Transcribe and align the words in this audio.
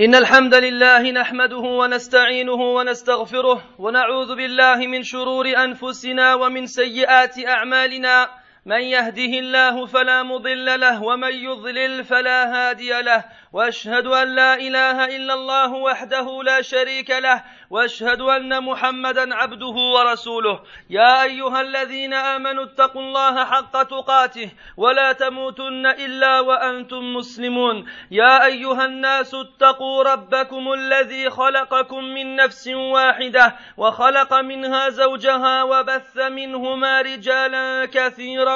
إن 0.00 0.14
الحمد 0.14 0.54
لله 0.54 1.10
نحمده 1.10 1.56
ونستعينه 1.56 2.52
ونستغفره 2.76 3.62
ونعوذ 3.78 4.36
بالله 4.36 4.86
من 4.86 5.02
شرور 5.02 5.46
أنفسنا 5.48 6.34
ومن 6.34 6.66
سيئات 6.66 7.46
أعمالنا 7.46 8.28
من 8.66 8.80
يهده 8.80 9.38
الله 9.38 9.86
فلا 9.86 10.22
مضل 10.22 10.80
له 10.80 11.02
ومن 11.02 11.34
يضلل 11.34 12.04
فلا 12.04 12.40
هادي 12.54 13.02
له. 13.02 13.24
وأشهد 13.52 14.06
أن 14.06 14.34
لا 14.34 14.54
إله 14.54 15.16
إلا 15.16 15.34
الله 15.34 15.72
وحده 15.72 16.42
لا 16.42 16.62
شريك 16.62 17.10
له 17.10 17.44
وأشهد 17.70 18.20
أن 18.20 18.62
محمدا 18.64 19.34
عبده 19.34 19.76
ورسوله. 19.94 20.60
يا 20.90 21.22
أيها 21.22 21.60
الذين 21.60 22.14
آمنوا 22.14 22.64
اتقوا 22.64 23.02
الله 23.02 23.44
حق 23.44 23.82
تقاته 23.82 24.50
ولا 24.76 25.12
تموتن 25.12 25.86
إلا 25.86 26.40
وأنتم 26.40 27.14
مسلمون. 27.14 27.86
يا 28.10 28.44
أيها 28.44 28.84
الناس 28.84 29.34
اتقوا 29.34 30.02
ربكم 30.02 30.72
الذي 30.72 31.30
خلقكم 31.30 32.04
من 32.04 32.36
نفس 32.36 32.68
واحدة 32.68 33.56
وخلق 33.76 34.34
منها 34.34 34.88
زوجها 34.88 35.62
وبث 35.62 36.16
منهما 36.16 37.00
رجالا 37.00 37.86
كثيرا 37.86 38.55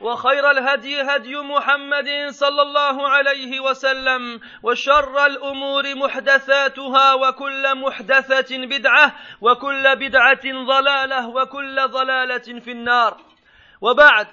وخير 0.00 0.50
الهدي 0.50 1.02
هدي 1.02 1.36
محمد 1.36 2.10
صلى 2.28 2.62
الله 2.62 3.08
عليه 3.08 3.60
وسلم 3.60 4.40
وشر 4.62 5.26
الأمور 5.26 5.94
محدثاتها 5.94 7.14
وكل 7.14 7.74
محدثة 7.74 8.66
بدعة 8.66 9.14
وكل 9.40 9.96
بدعة 9.96 10.64
ضلالة 10.66 11.28
وكل 11.28 11.88
ضلالة 11.88 12.60
في 12.60 12.70
النار. 12.70 13.20
وبعد 13.80 14.26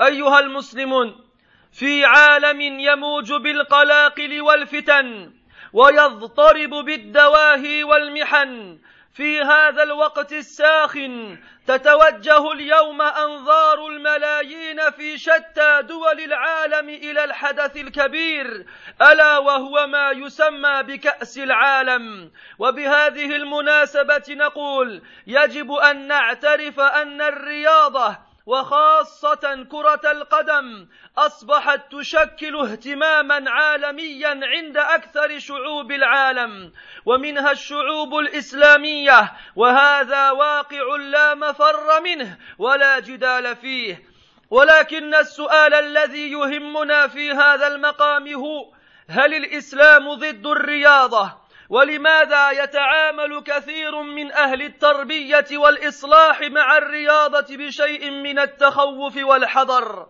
أيها 0.00 0.40
المسلمون 0.40 1.24
في 1.72 2.04
عالم 2.04 2.60
يموج 2.60 3.32
بالقلاقل 3.32 4.40
والفتن 4.40 5.32
ويضطرب 5.72 6.70
بالدواهي 6.70 7.84
والمحن 7.84 8.78
في 9.14 9.40
هذا 9.40 9.82
الوقت 9.82 10.32
الساخن 10.32 11.38
تتوجه 11.66 12.52
اليوم 12.52 13.02
أنظار 13.02 13.86
الملايين 13.86 14.90
في 14.90 15.18
شتى 15.18 15.82
دول 15.82 16.20
العالم 16.20 16.88
إلى 16.88 17.24
الحدث 17.24 17.76
الكبير 17.76 18.66
ألا 19.02 19.38
وهو 19.38 19.86
ما 19.86 20.10
يسمى 20.10 20.82
بكأس 20.82 21.38
العالم. 21.38 22.30
وبهذه 22.58 23.36
المناسبة 23.36 24.24
نقول 24.28 25.02
يجب 25.26 25.72
أن 25.72 26.06
نعترف 26.06 26.80
أن 26.80 27.22
الرياضة 27.22 28.31
وخاصة 28.46 29.66
كرة 29.70 30.10
القدم 30.10 30.88
أصبحت 31.18 31.80
تشكل 31.92 32.56
اهتماما 32.56 33.50
عالميا 33.50 34.40
عند 34.42 34.76
أكثر 34.76 35.38
شعوب 35.38 35.92
العالم 35.92 36.72
ومنها 37.06 37.50
الشعوب 37.50 38.18
الإسلامية 38.18 39.32
وهذا 39.56 40.30
واقع 40.30 40.96
لا 40.96 41.34
مفر 41.34 42.00
منه 42.00 42.38
ولا 42.58 43.00
جدال 43.00 43.56
فيه 43.56 44.02
ولكن 44.50 45.14
السؤال 45.14 45.74
الذي 45.74 46.32
يهمنا 46.32 47.08
في 47.08 47.30
هذا 47.30 47.66
المقام 47.66 48.34
هو 48.34 48.72
هل 49.08 49.34
الإسلام 49.34 50.14
ضد 50.14 50.46
الرياضة؟ 50.46 51.41
ولماذا 51.72 52.50
يتعامل 52.50 53.42
كثير 53.42 54.02
من 54.02 54.32
أهل 54.32 54.62
التربية 54.62 55.46
والإصلاح 55.52 56.40
مع 56.40 56.78
الرياضة 56.78 57.56
بشيء 57.56 58.10
من 58.10 58.38
التخوف 58.38 59.16
والحذر؟ 59.16 60.06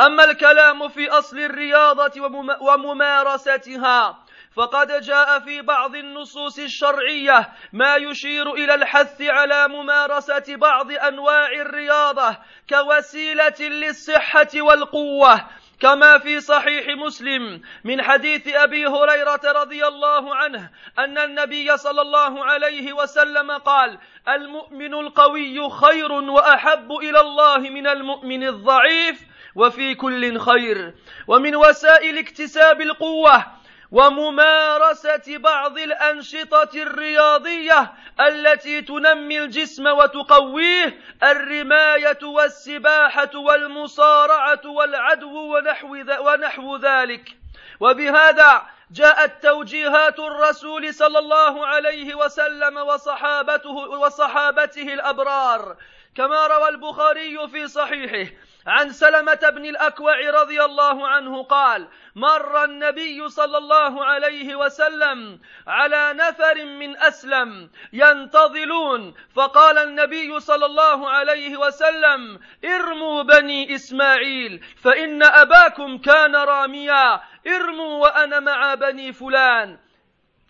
أما 0.00 0.24
الكلام 0.24 0.88
في 0.88 1.10
أصل 1.10 1.38
الرياضة 1.38 2.12
وممارستها 2.60 4.18
فقد 4.54 5.00
جاء 5.02 5.38
في 5.38 5.62
بعض 5.62 5.96
النصوص 5.96 6.58
الشرعية 6.58 7.52
ما 7.72 7.96
يشير 7.96 8.52
إلى 8.52 8.74
الحث 8.74 9.22
على 9.22 9.68
ممارسة 9.68 10.56
بعض 10.56 10.92
أنواع 10.92 11.52
الرياضة 11.52 12.36
كوسيلة 12.70 13.60
للصحة 13.60 14.50
والقوة 14.54 15.44
كما 15.80 16.18
في 16.18 16.40
صحيح 16.40 16.96
مسلم 16.96 17.60
من 17.84 18.02
حديث 18.02 18.48
أبي 18.48 18.86
هريرة 18.86 19.40
رضي 19.44 19.86
الله 19.86 20.34
عنه 20.34 20.70
أن 20.98 21.18
النبي 21.18 21.76
صلى 21.76 22.02
الله 22.02 22.44
عليه 22.44 22.92
وسلم 22.92 23.50
قال 23.50 23.98
المؤمن 24.28 24.94
القوي 24.94 25.70
خير 25.70 26.12
وأحب 26.12 26.92
إلى 26.92 27.20
الله 27.20 27.58
من 27.58 27.86
المؤمن 27.86 28.48
الضعيف 28.48 29.20
وفي 29.54 29.94
كل 29.94 30.38
خير. 30.38 30.94
ومن 31.26 31.56
وسائل 31.56 32.18
اكتساب 32.18 32.80
القوة 32.80 33.44
وممارسة 33.90 35.38
بعض 35.38 35.78
الأنشطة 35.78 36.70
الرياضية 36.74 37.92
التي 38.20 38.82
تنمي 38.82 39.38
الجسم 39.38 39.86
وتقويه 39.86 41.00
الرماية 41.22 42.18
والسباحة 42.22 43.30
والمصارعة 43.34 44.60
والعدو 44.66 45.56
ونحو, 45.56 45.96
ونحو 46.20 46.76
ذلك. 46.76 47.36
وبهذا 47.80 48.62
جاءت 48.90 49.42
توجيهات 49.42 50.18
الرسول 50.18 50.94
صلى 50.94 51.18
الله 51.18 51.66
عليه 51.66 52.14
وسلم 52.14 52.76
وصحابته 52.76 53.76
وصحابته 53.76 54.94
الأبرار. 54.94 55.76
كما 56.16 56.46
روى 56.46 56.68
البخاري 56.68 57.48
في 57.48 57.68
صحيحه 57.68 58.30
عن 58.66 58.90
سلمة 58.92 59.50
بن 59.54 59.64
الأكوع 59.64 60.30
رضي 60.30 60.64
الله 60.64 61.08
عنه 61.08 61.42
قال 61.42 61.88
مر 62.14 62.64
النبي 62.64 63.28
صلى 63.28 63.58
الله 63.58 64.04
عليه 64.04 64.56
وسلم 64.56 65.40
على 65.66 66.12
نفر 66.12 66.64
من 66.64 66.96
أسلم 66.96 67.70
ينتظلون 67.92 69.14
فقال 69.34 69.78
النبي 69.78 70.40
صلى 70.40 70.66
الله 70.66 71.10
عليه 71.10 71.56
وسلم 71.56 72.40
ارموا 72.64 73.22
بني 73.22 73.74
إسماعيل 73.74 74.64
فإن 74.82 75.22
أباكم 75.22 75.98
كان 75.98 76.36
راميا 76.36 77.20
ارموا 77.46 78.02
وأنا 78.02 78.40
مع 78.40 78.74
بني 78.74 79.12
فلان. 79.12 79.78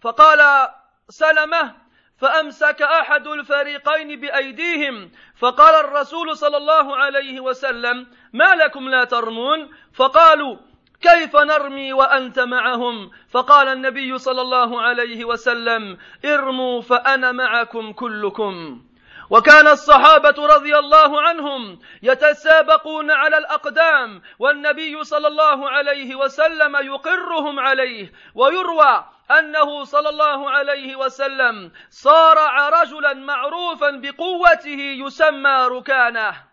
فقال 0.02 0.68
سلمة 1.08 1.85
فأمسك 2.18 2.82
أحد 2.82 3.26
الفريقين 3.26 4.20
بأيديهم 4.20 5.10
فقال 5.38 5.74
الرسول 5.84 6.36
صلى 6.36 6.56
الله 6.56 6.96
عليه 6.96 7.40
وسلم 7.40 8.06
ما 8.32 8.54
لكم 8.54 8.88
لا 8.88 9.04
ترمون؟ 9.04 9.70
فقالوا 9.94 10.56
كيف 11.00 11.36
نرمي 11.36 11.92
وأنت 11.92 12.38
معهم؟ 12.38 13.10
فقال 13.30 13.68
النبي 13.68 14.18
صلى 14.18 14.40
الله 14.42 14.80
عليه 14.82 15.24
وسلم 15.24 15.98
ارموا 16.24 16.80
فأنا 16.80 17.32
معكم 17.32 17.92
كلكم. 17.92 18.82
وكان 19.30 19.68
الصحابة 19.68 20.46
رضي 20.46 20.78
الله 20.78 21.22
عنهم 21.22 21.78
يتسابقون 22.02 23.10
على 23.10 23.38
الأقدام 23.38 24.22
والنبي 24.38 25.04
صلى 25.04 25.28
الله 25.28 25.70
عليه 25.70 26.14
وسلم 26.14 26.76
يقرهم 26.76 27.60
عليه 27.60 28.12
ويروى 28.34 29.04
أنه 29.30 29.84
صلى 29.84 30.08
الله 30.08 30.50
عليه 30.50 30.96
وسلم 30.96 31.72
صارع 31.90 32.68
رجلا 32.68 33.14
معروفا 33.14 33.90
بقوته 33.90 34.80
يسمى 35.06 35.66
ركانه. 35.70 36.44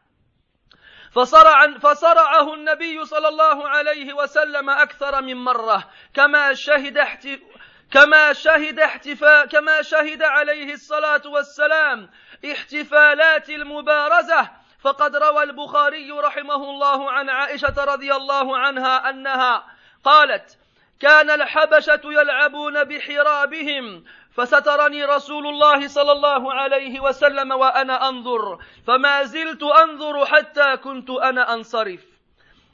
فصرع 1.11 1.77
فصرعه 1.77 2.53
النبي 2.53 3.05
صلى 3.05 3.27
الله 3.27 3.69
عليه 3.69 4.13
وسلم 4.13 4.69
أكثر 4.69 5.21
من 5.21 5.35
مرة. 5.35 5.89
كما 6.13 6.53
شهد 6.53 6.97
احت 6.97 7.27
كما 7.91 8.33
شهد 8.33 8.79
احتفاء 8.79 9.45
كما 9.45 9.81
شهد 9.81 10.23
عليه 10.23 10.73
الصلاة 10.73 11.21
والسلام 11.25 12.09
احتفالات 12.51 13.49
المبارزة. 13.49 14.49
فقد 14.79 15.15
روى 15.15 15.43
البخاري 15.43 16.11
رحمه 16.11 16.55
الله 16.55 17.11
عن 17.11 17.29
عائشة 17.29 17.83
رضي 17.83 18.13
الله 18.13 18.57
عنها 18.57 19.09
أنها 19.09 19.63
قالت 20.03 20.57
كان 21.03 21.29
الحبشة 21.29 22.01
يلعبون 22.05 22.83
بحرابهم 22.83 24.03
فسترني 24.31 25.05
رسول 25.05 25.47
الله 25.47 25.87
صلى 25.87 26.11
الله 26.11 26.53
عليه 26.53 26.99
وسلم 26.99 27.51
وأنا 27.51 28.09
أنظر 28.09 28.57
فما 28.87 29.23
زلت 29.23 29.63
أنظر 29.63 30.25
حتى 30.25 30.77
كنت 30.77 31.09
أنا 31.09 31.53
أنصرف. 31.53 31.99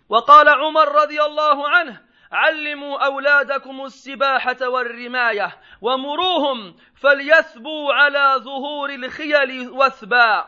وقال 0.10 0.50
عمر 0.50 0.92
رضي 0.92 1.22
الله 1.22 1.70
عنه 1.70 2.02
علموا 2.32 3.06
أولادكم 3.06 3.86
السباحة 3.86 4.68
والرماية 4.70 5.58
ومروهم 5.82 6.76
فليثبوا 6.96 7.94
على 7.94 8.36
ظهور 8.38 8.90
الخيل 8.90 9.70
وثبا. 9.70 10.46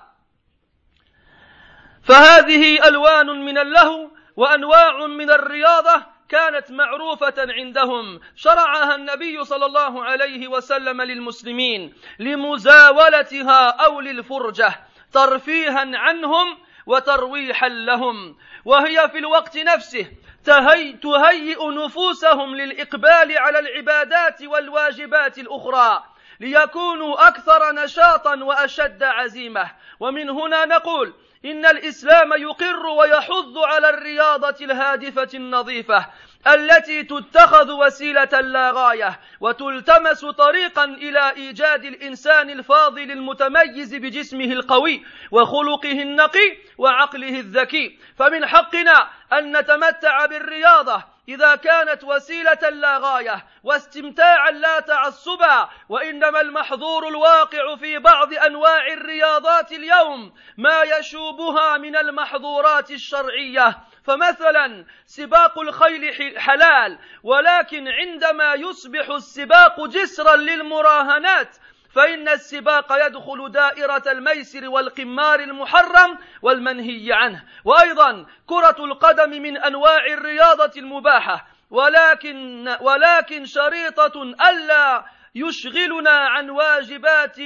فهذه 2.04 2.88
ألوان 2.88 3.28
من 3.46 3.58
اللهو 3.58 4.10
وأنواع 4.36 5.06
من 5.06 5.32
الرياضة 5.32 6.21
كانت 6.32 6.72
معروفة 6.72 7.34
عندهم. 7.38 8.20
شرعها 8.36 8.96
النبي 8.96 9.44
صلى 9.44 9.66
الله 9.66 10.04
عليه 10.04 10.48
وسلم 10.48 11.02
للمسلمين 11.02 11.94
لمزاولتها 12.20 13.70
أو 13.70 14.02
للفرجة 14.02 14.80
ترفيها 15.14 15.98
عنهم 15.98 16.58
وترويحا 16.86 17.70
لهم. 17.70 18.38
وهي 18.66 19.10
في 19.10 19.18
الوقت 19.18 19.58
نفسه 19.58 20.06
تهي 20.46 20.94
تهيئ 20.94 21.68
نفوسهم 21.68 22.56
للإقبال 22.56 23.38
على 23.38 23.60
العبادات 23.60 24.44
والواجبات 24.44 25.38
الأخرى 25.38 26.04
ليكونوا 26.40 27.28
أكثر 27.28 27.72
نشاطا 27.72 28.44
وأشد 28.44 29.04
عزيمة. 29.04 29.72
ومن 30.00 30.30
هنا 30.30 30.66
نقول 30.66 31.14
إن 31.46 31.66
الإسلام 31.66 32.34
يقر 32.34 32.86
ويحض 32.86 33.58
على 33.58 33.90
الرياضة 33.90 34.66
الهادفة 34.66 35.30
النظيفة 35.34 36.06
التي 36.48 37.04
تتخذ 37.04 37.72
وسيلة 37.72 38.40
لا 38.42 38.72
غاية 38.72 39.20
وتلتمس 39.40 40.26
طريقا 40.26 40.84
إلى 40.84 41.32
إيجاد 41.32 41.86
الإنسان 41.86 42.50
الفاضل 42.50 43.12
المتميز 43.12 43.96
بجسمه 43.96 44.46
القوي 44.46 45.06
وخلقه 45.32 45.92
النقي 45.92 46.58
وعقله 46.78 47.40
الذكي 47.40 48.00
فمن 48.16 48.46
حقنا 48.46 49.10
أن 49.34 49.58
نتمتع 49.58 50.26
بالرياضة 50.26 51.04
إذا 51.30 51.56
كانت 51.56 52.04
وسيلة 52.04 52.70
لا 52.70 52.98
غاية 52.98 53.46
واستمتاعا 53.64 54.52
لا 54.52 54.80
تعصبا 54.80 55.70
وإنما 55.90 56.42
المحظور 56.42 57.08
الواقع 57.08 57.76
في 57.76 58.00
بعض 58.00 58.34
أنواع 58.34 58.88
الرياضات 58.88 59.72
اليوم 59.72 60.34
ما 60.58 60.84
يشوبها 60.84 61.78
من 61.78 61.96
المحظورات 61.96 62.92
الشرعية. 62.92 63.78
فمثلا 64.04 64.86
سباق 65.06 65.60
الخيل 65.60 66.40
حلال 66.40 67.00
ولكن 67.24 67.88
عندما 67.88 68.54
يصبح 68.54 69.10
السباق 69.10 69.86
جسرا 69.86 70.36
للمراهنات 70.36 71.58
فإن 71.94 72.30
السباق 72.30 73.06
يدخل 73.06 73.52
دائرة 73.52 74.04
الميسر 74.12 74.70
والقمار 74.70 75.40
المحرم 75.40 76.18
والمنهي 76.42 77.14
عنه. 77.14 77.44
وأيضا 77.66 78.26
كرة 78.48 78.86
القدم 78.86 79.30
من 79.30 79.58
أنواع 79.58 80.06
الرياضة 80.06 80.72
المباحة. 80.78 81.48
ولكن 81.70 82.76
ولكن 82.82 83.46
شريطة 83.46 84.24
ألا 84.24 85.06
يشغلنا 85.36 86.10
عن 86.10 86.50
واجبات 86.50 87.38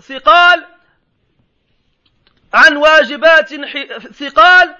ثقال 0.00 0.66
عن 2.54 2.76
واجبات 2.76 3.48
ثقال 4.12 4.74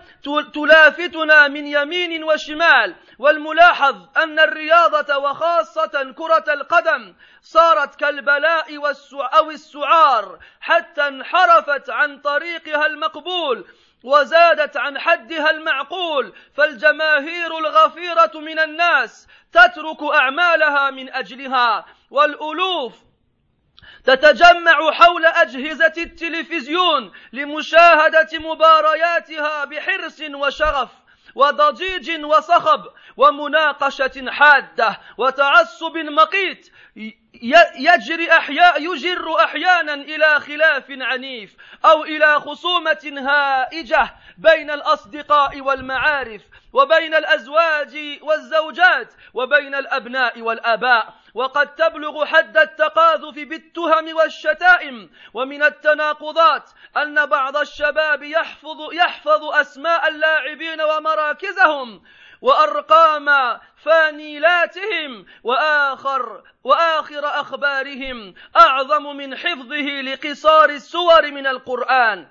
تلافتنا 0.55 1.49
من 1.49 1.67
يمين 1.67 2.25
وشمال 2.25 2.95
والملاحظ 3.19 3.97
أن 4.17 4.39
الرياضة 4.39 5.17
وخاصة 5.17 6.13
كرة 6.17 6.45
القدم 6.53 7.15
صارت 7.43 7.95
كالبلاء 7.95 8.77
أو 9.39 9.51
السعار 9.51 10.39
حتى 10.61 11.09
انحرفت 11.09 11.91
عن 11.91 12.21
طريقها 12.21 12.87
المقبول 12.87 13.65
وزادت 14.05 14.77
عن 14.77 14.99
حدها 14.99 15.51
المعقول 15.51 16.33
فالجماهير 16.55 17.59
الغفيرة 17.59 18.33
من 18.35 18.59
الناس 18.59 19.29
تترك 19.53 20.03
أعمالها 20.03 20.91
من 20.91 21.13
أجلها 21.13 21.87
والألوف 22.11 23.06
تتجمع 24.07 24.93
حول 24.93 25.27
أجهزة 25.27 25.93
التلفزيون 25.99 27.13
لمشاهدة 27.33 28.29
مبارياتها 28.39 29.65
بحرص 29.65 30.21
وشغف 30.21 30.89
وضجيج 31.35 32.25
وصخب 32.25 32.85
ومناقشة 33.17 34.31
حادة 34.31 35.01
وتعصب 35.19 35.97
مقيت. 35.97 36.73
يجري 37.79 38.33
أحياء 38.33 38.83
يجر 38.83 39.45
أحيانا 39.45 39.95
إلى 39.95 40.41
خلاف 40.41 40.85
عنيف 40.91 41.57
أو 41.85 42.05
إلى 42.05 42.41
خصومة 42.41 43.13
هائجة 43.29 44.15
بين 44.39 44.71
الأصدقاء 44.71 45.61
والمعارف 45.61 46.43
وبين 46.73 47.15
الأزواج 47.15 48.19
والزوجات 48.23 49.15
وبين 49.35 49.75
الأبناء 49.75 50.41
والآباء. 50.41 51.15
وقد 51.37 51.75
تبلغ 51.75 52.25
حد 52.25 52.57
التقاذف 52.57 53.35
بالتهم 53.35 54.17
والشتائم 54.17 55.11
ومن 55.35 55.63
التناقضات 55.63 56.71
أن 56.97 57.27
بعض 57.27 57.57
الشباب 57.57 58.23
يحفظ 58.23 58.93
يحفظ 58.93 59.45
أسماء 59.45 60.09
اللاعبين 60.09 60.81
ومراكزهم 60.81 62.03
وأرقام 62.43 63.59
فانيلاتهم 63.77 65.27
وآخر 65.45 66.43
وآخر 66.65 67.27
أخبارهم 67.27 68.35
أعظم 68.57 69.17
من 69.17 69.37
حفظه 69.37 70.01
لقصار 70.01 70.71
السور 70.71 71.31
من 71.31 71.47
القرآن. 71.47 72.27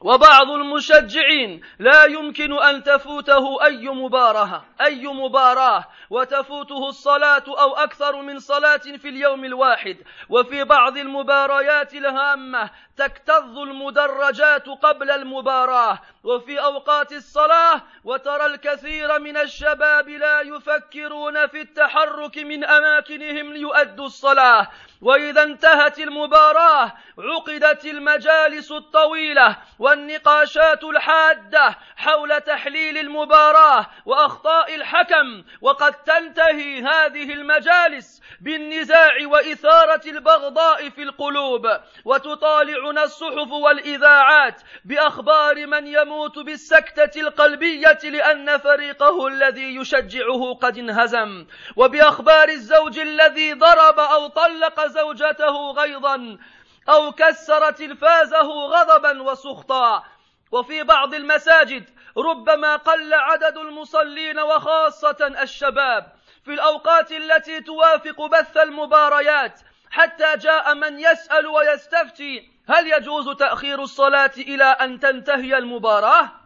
وبعض 0.00 0.50
المشجعين 0.50 1.60
لا 1.78 2.04
يمكن 2.04 2.62
أن 2.62 2.82
تفوته 2.82 3.64
أي 3.64 3.88
مباراة 3.88 4.64
أي 4.80 5.06
مباراة 5.06 5.84
وتفوته 6.10 6.88
الصلاة 6.88 7.44
أو 7.48 7.76
أكثر 7.76 8.22
من 8.22 8.38
صلاة 8.38 8.76
في 8.76 9.08
اليوم 9.08 9.44
الواحد. 9.44 9.96
وفي 10.28 10.64
بعض 10.64 10.96
المباريات 10.96 11.94
الهامة 11.94 12.70
تكتظ 12.96 13.58
المدرجات 13.58 14.68
قبل 14.68 15.10
المباراة. 15.10 15.98
وفي 16.24 16.60
أوقات 16.60 17.12
الصلاة 17.12 17.82
وترى 18.04 18.46
الكثير 18.46 19.18
من 19.18 19.36
الشباب 19.36 20.08
لا 20.08 20.40
يفكرون 20.40 21.46
في 21.46 21.60
التحرك 21.60 22.38
من 22.38 22.64
أماكنهم 22.64 23.52
ليؤدوا 23.52 24.06
الصلاة. 24.06 24.68
وإذا 25.02 25.42
انتهت 25.42 25.98
المباراة 25.98 26.92
عقدت 27.18 27.84
المجالس 27.84 28.72
الطويلة 28.72 29.56
والنقاشات 29.84 30.84
الحادة 30.84 31.78
حول 31.96 32.40
تحليل 32.40 32.98
المباراة 32.98 33.86
وأخطاء 34.06 34.74
الحكم 34.74 35.44
وقد 35.60 35.92
تنتهي 35.92 36.82
هذه 36.82 37.32
المجالس 37.32 38.22
بالنزاع 38.40 39.16
وإثارة 39.26 40.00
البغضاء 40.06 40.90
في 40.90 41.02
القلوب 41.02 41.66
وتطالعنا 42.04 43.04
الصحف 43.04 43.50
والإذاعات 43.52 44.62
بأخبار 44.84 45.66
من 45.66 45.86
يموت 45.86 46.38
بالسكتة 46.38 47.20
القلبية 47.20 47.98
لأن 48.04 48.58
فريقه 48.58 49.26
الذي 49.26 49.76
يشجعه 49.76 50.54
قد 50.54 50.78
انهزم 50.78 51.46
وبأخبار 51.76 52.48
الزوج 52.48 52.98
الذي 52.98 53.52
ضرب 53.52 53.98
أو 53.98 54.26
طلق 54.26 54.86
زوجته 54.86 55.70
غيظا 55.70 56.38
أو 56.88 57.12
كسر 57.12 57.70
تلفازه 57.70 58.66
غضبا 58.66 59.22
وسخطا 59.22 60.04
وفي 60.52 60.82
بعض 60.82 61.14
المساجد 61.14 61.90
ربما 62.16 62.76
قل 62.76 63.14
عدد 63.14 63.58
المصلين 63.58 64.38
وخاصة 64.38 65.34
الشباب 65.42 66.12
في 66.44 66.54
الأوقات 66.54 67.12
التي 67.12 67.60
توافق 67.60 68.26
بث 68.26 68.56
المباريات 68.56 69.60
حتى 69.90 70.36
جاء 70.36 70.74
من 70.74 71.00
يسأل 71.00 71.46
ويستفتي 71.46 72.50
هل 72.68 72.92
يجوز 72.92 73.36
تأخير 73.36 73.82
الصلاة 73.82 74.32
إلى 74.38 74.64
أن 74.64 75.00
تنتهي 75.00 75.58
المباراة؟ 75.58 76.43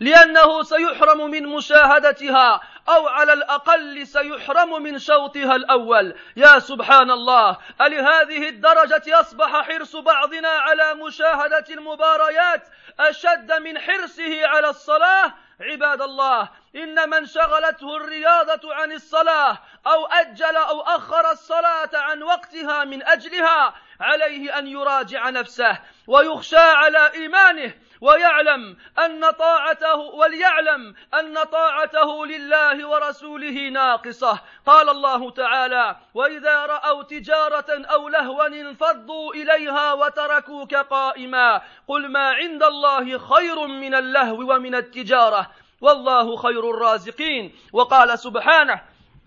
لأنه 0.00 0.62
سيحرم 0.62 1.30
من 1.30 1.46
مشاهدتها 1.46 2.60
أو 2.88 3.08
على 3.08 3.32
الأقل 3.32 4.06
سيحرم 4.06 4.82
من 4.82 4.98
شوطها 4.98 5.56
الأول. 5.56 6.14
يا 6.36 6.58
سبحان 6.58 7.10
الله 7.10 7.56
ألهذه 7.80 8.48
الدرجة 8.48 9.02
يصبح 9.06 9.62
حرص 9.62 9.96
بعضنا 9.96 10.48
على 10.48 10.94
مشاهدة 10.94 11.64
المباريات 11.70 12.68
أشد 13.00 13.52
من 13.52 13.78
حرصه 13.78 14.46
على 14.46 14.68
الصلاة؟ 14.68 15.34
عباد 15.60 16.02
الله 16.02 16.48
إن 16.76 17.10
من 17.10 17.26
شغلته 17.26 17.96
الرياضة 17.96 18.74
عن 18.74 18.92
الصلاة 18.92 19.58
أو 19.86 20.06
أجل 20.06 20.56
أو 20.56 20.80
أخر 20.80 21.30
الصلاة 21.30 21.90
عن 21.94 22.22
وقتها 22.22 22.84
من 22.84 23.06
أجلها 23.06 23.74
عليه 24.00 24.58
أن 24.58 24.66
يراجع 24.66 25.30
نفسه 25.30 25.78
ويخشى 26.06 26.56
على 26.56 27.12
إيمانه 27.14 27.74
ويعلم 28.00 28.76
أن 29.04 29.30
طاعته 29.30 29.96
وليعلم 29.96 30.94
أن 31.14 31.34
طاعته 31.34 32.26
لله 32.26 32.88
ورسوله 32.88 33.68
ناقصة. 33.68 34.40
قال 34.66 34.88
الله 34.88 35.30
تعالى 35.30 35.96
وإذا 36.14 36.66
رأوا 36.66 37.02
تجارة 37.02 37.84
أو 37.92 38.08
لهوا 38.08 38.46
انفضوا 38.46 39.34
إليها 39.34 39.92
وتركوك 39.92 40.74
قائما. 40.74 41.62
قل 41.88 42.08
ما 42.08 42.30
عند 42.30 42.62
الله 42.62 43.18
خير 43.18 43.66
من 43.66 43.94
اللهو 43.94 44.54
ومن 44.54 44.74
التجارة. 44.74 45.50
والله 45.80 46.36
خير 46.36 46.70
الرازقين. 46.70 47.52
وقال 47.72 48.18
سبحانه 48.18 48.80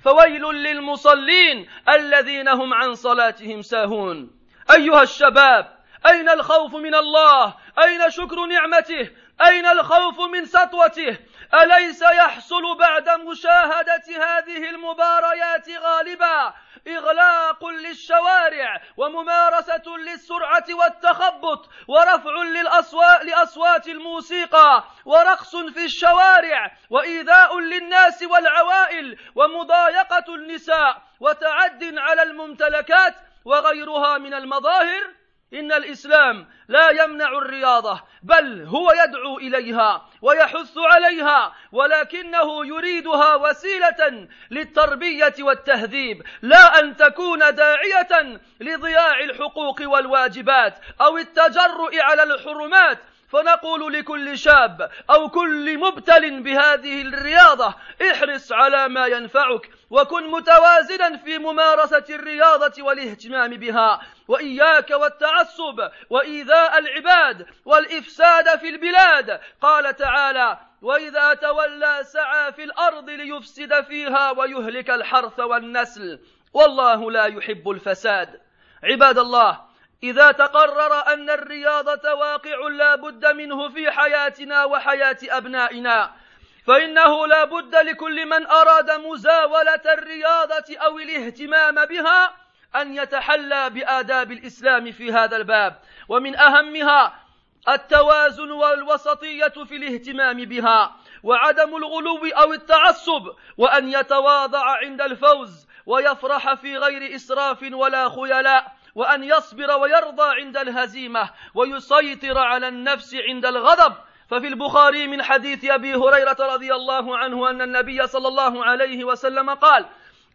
فويل 0.03 0.41
للمصلين 0.41 1.69
الذين 1.89 2.47
هم 2.47 2.73
عن 2.73 2.95
صلاتهم 2.95 3.61
ساهون. 3.61 4.31
أيها 4.71 5.01
الشباب 5.01 5.82
أين 6.05 6.29
الخوف 6.29 6.75
من 6.75 6.95
الله؟ 6.95 7.53
أين 7.83 8.11
شكر 8.11 8.45
نعمته؟ 8.45 9.09
أين 9.45 9.65
الخوف 9.65 10.19
من 10.19 10.45
سطوته؟ 10.45 11.17
أليس 11.53 12.01
يحصل 12.01 12.77
بعد 12.77 13.09
مشاهدة 13.09 14.03
هذه 14.07 14.69
المباريات 14.69 15.69
غالبا؟ 15.69 16.53
إغلاق 16.87 17.65
للشوارع 17.65 18.81
وممارسة 18.97 19.97
للسرعة 19.97 20.65
والتخبط 20.69 21.69
ورفع 21.87 22.31
للأصوات 22.43 23.25
لأصوات 23.25 23.87
الموسيقى 23.87 24.83
ورقص 25.05 25.55
في 25.55 25.85
الشوارع 25.85 26.71
وإيذاء 26.89 27.59
للناس 27.59 28.23
والعوائل 28.23 29.17
ومضايقة 29.35 30.35
النساء 30.35 31.01
وتعد 31.19 31.97
على 31.97 32.23
الممتلكات 32.23 33.15
وغيرها 33.45 34.17
من 34.17 34.33
المظاهر؟ 34.33 35.22
إن 35.53 35.71
الإسلام 35.71 36.47
لا 36.67 36.89
يمنع 36.89 37.37
الرياضة 37.37 38.01
بل 38.23 38.61
هو 38.61 38.91
يدعو 38.91 39.37
إليها 39.37 40.09
ويحث 40.21 40.77
عليها 40.77 41.53
ولكنه 41.71 42.65
يريدها 42.65 43.35
وسيلة 43.35 44.27
للتربية 44.51 45.35
والتهذيب 45.39 46.23
لا 46.41 46.79
أن 46.79 46.95
تكون 46.95 47.39
داعية 47.39 48.39
لضياع 48.59 49.19
الحقوق 49.19 49.81
والواجبات 49.81 50.77
أو 51.01 51.17
التجرؤ 51.17 51.95
على 51.95 52.23
الحرمات. 52.23 52.99
فنقول 53.29 53.93
لكل 53.93 54.37
شاب 54.37 54.89
أو 55.09 55.29
كل 55.29 55.77
مبتل 55.79 56.43
بهذه 56.43 57.01
الرياضة 57.01 57.75
احرص 58.11 58.51
على 58.51 58.87
ما 58.89 59.05
ينفعك. 59.05 59.69
وكن 59.93 60.31
متوازنا 60.31 61.17
في 61.17 61.37
ممارسة 61.37 62.05
الرياضة 62.09 62.83
والاهتمام 62.83 63.49
بها. 63.49 64.01
وإياك 64.27 64.91
والتعصب 64.91 65.89
وإيذاء 66.09 66.79
العباد 66.79 67.45
والإفساد 67.65 68.59
في 68.59 68.69
البلاد. 68.69 69.39
قال 69.61 69.95
تعالى 69.95 70.57
وإذا 70.81 71.33
تولى 71.33 71.99
سعى 72.03 72.53
في 72.53 72.63
الأرض 72.63 73.09
ليفسد 73.09 73.83
فيها 73.83 74.31
ويهلك 74.31 74.89
الحرث 74.89 75.39
والنسل. 75.39 76.19
والله 76.53 77.11
لا 77.11 77.25
يحب 77.25 77.69
الفساد. 77.69 78.41
عباد 78.83 79.17
الله 79.17 79.61
إذا 80.03 80.31
تقرر 80.31 81.13
أن 81.13 81.29
الرياضة 81.29 82.13
واقع 82.13 82.67
لا 82.67 82.95
بد 82.95 83.25
منه 83.25 83.69
في 83.69 83.91
حياتنا 83.91 84.65
وحياة 84.65 85.17
أبنائنا. 85.23 86.22
فإنه 86.67 87.27
لا 87.27 87.45
بد 87.45 87.75
لكل 87.75 88.25
من 88.25 88.47
أراد 88.47 88.91
مزاولة 88.91 89.81
الرياضة 89.93 90.77
أو 90.77 90.99
الاهتمام 90.99 91.85
بها 91.85 92.35
أن 92.75 92.95
يتحلى 92.95 93.69
بآداب 93.69 94.31
الإسلام 94.31 94.91
في 94.91 95.11
هذا 95.11 95.37
الباب. 95.37 95.79
ومن 96.09 96.35
أهمها 96.35 97.23
التوازن 97.69 98.51
والوسطية 98.51 99.47
في 99.47 99.75
الاهتمام 99.75 100.37
بها 100.45 100.95
وعدم 101.23 101.75
الغلو 101.75 102.25
أو 102.25 102.53
التعصب 102.53 103.35
وأن 103.57 103.89
يتواضع 103.89 104.77
عند 104.77 105.01
الفوز 105.01 105.67
ويفرح 105.85 106.53
في 106.53 106.77
غير 106.77 107.15
إسراف 107.15 107.69
ولا 107.73 108.09
خيلاء 108.09 108.75
وأن 108.95 109.23
يصبر 109.23 109.79
ويرضى 109.79 110.41
عند 110.41 110.57
الهزيمة 110.57 111.29
ويسيطر 111.53 112.37
على 112.37 112.67
النفس 112.67 113.15
عند 113.15 113.45
الغضب 113.45 113.93
ففي 114.33 114.47
البخاري 114.47 115.07
من 115.07 115.23
حديث 115.23 115.65
أبي 115.65 115.95
هريرة 115.95 116.37
رضي 116.39 116.73
الله 116.73 117.17
عنه 117.17 117.49
أن 117.49 117.61
النبي 117.61 118.07
صلى 118.07 118.27
الله 118.27 118.65
عليه 118.65 119.03
وسلم 119.03 119.49
قال 119.49 119.85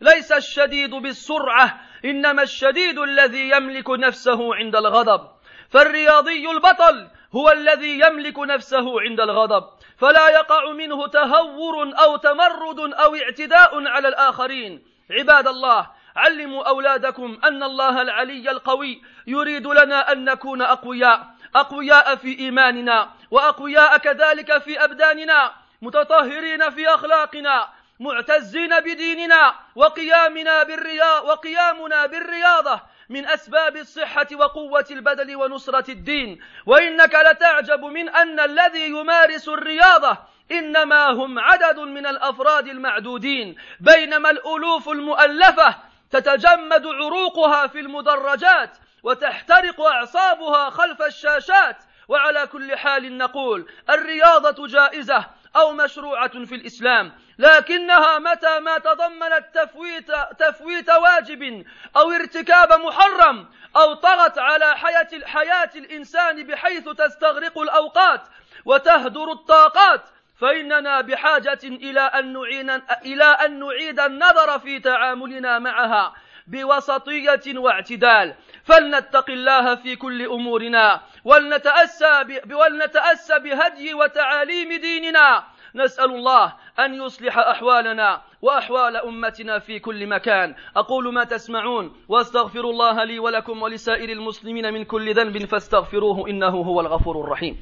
ليس 0.00 0.32
الشديد 0.32 0.90
بالسرعة 0.90 1.80
إنما 2.04 2.42
الشديد 2.42 2.98
الذي 2.98 3.50
يملك 3.50 3.90
نفسه 3.90 4.54
عند 4.54 4.76
الغضب. 4.76 5.28
فالرياضي 5.70 6.50
البطل 6.50 7.08
هو 7.34 7.50
الذي 7.50 8.00
يملك 8.00 8.38
نفسه 8.38 9.00
عند 9.00 9.20
الغضب. 9.20 9.64
فلا 9.96 10.28
يقع 10.28 10.72
منه 10.72 11.06
تهور 11.06 11.92
أو 12.02 12.16
تمرد 12.16 12.94
أو 12.94 13.14
اعتداء 13.14 13.88
على 13.88 14.08
الآخرين. 14.08 14.82
عباد 15.10 15.48
الله 15.48 15.86
علموا 16.16 16.68
أولادكم 16.68 17.38
أن 17.44 17.62
الله 17.62 18.02
العلي 18.02 18.50
القوي 18.50 19.02
يريد 19.26 19.66
لنا 19.66 20.12
أن 20.12 20.24
نكون 20.24 20.62
أقوياء. 20.62 21.37
أقوياء 21.56 22.16
في 22.16 22.38
إيماننا 22.38 23.10
وأقوياء 23.30 23.98
كذلك 23.98 24.58
في 24.58 24.84
أبداننا 24.84 25.52
متطهرين 25.82 26.70
في 26.70 26.88
أخلاقنا 26.88 27.68
معتزين 28.00 28.80
بديننا 28.80 29.54
وقيامنا 29.74 30.62
بالرياض 30.62 31.24
وقيامنا 31.24 32.06
بالرياضة 32.06 32.80
من 33.08 33.26
أسباب 33.26 33.76
الصحة 33.76 34.26
وقوة 34.32 34.86
البدن 34.90 35.36
ونصرة 35.36 35.90
الدين. 35.90 36.40
وإنك 36.66 37.14
لتعجب 37.14 37.84
من 37.84 38.08
أن 38.08 38.40
الذي 38.40 38.88
يمارس 38.88 39.48
الرياضة 39.48 40.18
إنما 40.52 41.10
هم 41.10 41.38
عدد 41.38 41.78
من 41.78 42.06
الأفراد 42.06 42.68
المعدودين 42.68 43.56
بينما 43.80 44.30
الألوف 44.30 44.88
المؤلفة 44.88 45.76
تتجمد 46.10 46.86
عروقها 46.86 47.66
في 47.66 47.80
المدرجات 47.80 48.78
وتحترق 49.02 49.80
أعصابها 49.80 50.70
خلف 50.70 51.02
الشاشات. 51.02 51.76
وعلى 52.08 52.46
كل 52.46 52.76
حال 52.76 53.18
نقول 53.18 53.70
الرياضة 53.90 54.66
جائزة 54.66 55.24
أو 55.56 55.72
مشروعة 55.72 56.44
في 56.44 56.54
الإسلام. 56.54 57.12
لكنها 57.38 58.18
متى 58.18 58.60
ما 58.60 58.78
تضمنت 58.78 59.44
تفويت 59.54 60.10
تفويت 60.38 60.90
واجب 60.90 61.64
أو 61.96 62.10
ارتكاب 62.10 62.72
محرم 62.72 63.48
أو 63.76 63.94
طغت 63.94 64.38
على 64.38 64.76
حياه 64.76 65.08
حياة 65.24 65.70
الإنسان 65.76 66.46
بحيث 66.46 66.88
تستغرق 66.88 67.58
الأوقات 67.58 68.22
وتهدر 68.64 69.32
الطاقات 69.32 70.02
فإننا 70.40 71.00
بحاجة 71.00 71.58
إلى 71.64 72.00
أن 72.00 72.32
نعين 72.32 72.70
إلى 73.04 73.24
أن 73.24 73.58
نعيد 73.58 74.00
النظر 74.00 74.58
في 74.58 74.80
تعاملنا 74.80 75.58
معها. 75.58 76.14
بوسطية 76.48 77.58
واعتدال. 77.58 78.34
فلنتق 78.64 79.30
الله 79.30 79.74
في 79.74 79.96
كل 79.96 80.26
أمورنا 80.26 81.00
ولنتأسى 81.24 82.24
ولنتأسى 82.52 83.38
بهدي 83.38 83.94
وتعاليم 83.94 84.80
ديننا. 84.80 85.44
نسأل 85.74 86.04
الله 86.04 86.54
أن 86.78 86.94
يصلح 86.94 87.38
أحوالنا 87.38 88.22
وأحوال 88.42 88.96
أمتنا 88.96 89.58
في 89.58 89.78
كل 89.78 90.06
مكان. 90.06 90.54
أقول 90.76 91.12
ما 91.14 91.24
تسمعون 91.24 91.96
وأستغفر 92.08 92.60
الله 92.60 93.04
لي 93.04 93.18
ولكم 93.18 93.62
ولسائر 93.62 94.12
المسلمين 94.12 94.74
من 94.74 94.84
كل 94.84 95.14
ذنب 95.14 95.44
فاستغفروه 95.44 96.28
إنه 96.28 96.46
هو 96.48 96.80
الغفور 96.80 97.24
الرحيم. 97.24 97.56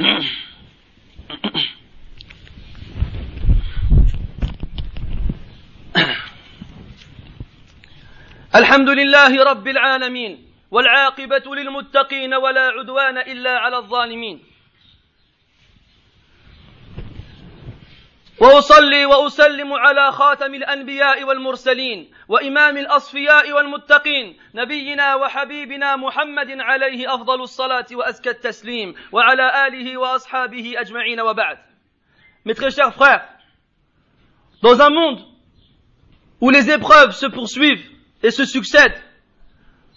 الحمد 8.54 8.88
لله 8.88 9.44
رب 9.44 9.68
العالمين 9.68 10.46
والعاقبة 10.70 11.54
للمتقين 11.56 12.34
ولا 12.34 12.60
عدوان 12.60 13.18
إلا 13.18 13.58
على 13.58 13.76
الظالمين. 13.76 14.44
وأصلي 18.40 19.06
وأسلم 19.06 19.72
على 19.72 20.12
خاتم 20.12 20.54
الأنبياء 20.54 21.24
والمرسلين 21.24 22.10
وإمام 22.28 22.76
الأصفياء 22.76 23.52
والمتقين 23.52 24.36
نبينا 24.54 25.14
وحبيبنا 25.14 25.96
محمد 25.96 26.60
عليه 26.60 27.14
أفضل 27.14 27.42
الصلاة 27.42 27.86
وأزكى 27.92 28.30
التسليم 28.30 28.94
وعلى 29.12 29.66
آله 29.66 29.98
وأصحابه 29.98 30.74
أجمعين 30.76 31.20
وبعد. 31.20 31.58
Mes 32.46 32.54
très 32.54 32.70
chers 32.70 32.94
frères, 32.94 33.28
dans 34.62 34.80
un 34.80 34.88
monde 34.88 35.29
où 36.40 36.50
les 36.50 36.70
épreuves 36.70 37.12
se 37.12 37.26
poursuivent 37.26 37.84
et 38.22 38.30
se 38.30 38.44
succèdent, 38.44 39.00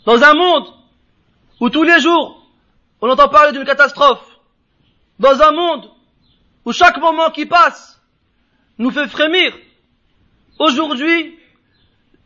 dans 0.06 0.22
un 0.24 0.34
monde 0.34 0.68
où 1.60 1.70
tous 1.70 1.84
les 1.84 2.00
jours 2.00 2.44
on 3.02 3.10
entend 3.10 3.28
parler 3.28 3.52
d'une 3.52 3.66
catastrophe, 3.66 4.26
dans 5.20 5.42
un 5.42 5.52
monde 5.52 5.90
où 6.66 6.72
chaque 6.72 6.98
moment 6.98 7.30
qui 7.32 7.46
passe 7.46 8.02
nous 8.78 8.92
fait 8.92 9.08
frémir. 9.08 9.54
Aujourd'hui, 10.60 11.38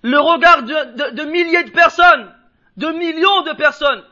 le 0.04 0.20
regard 0.20 0.64
de, 0.64 1.24
milliers 1.24 1.64
de 1.64 1.72
personnes, 1.72 2.32
de 2.78 2.88
millions 2.90 3.42
de 3.42 3.54
personnes, 3.54 4.04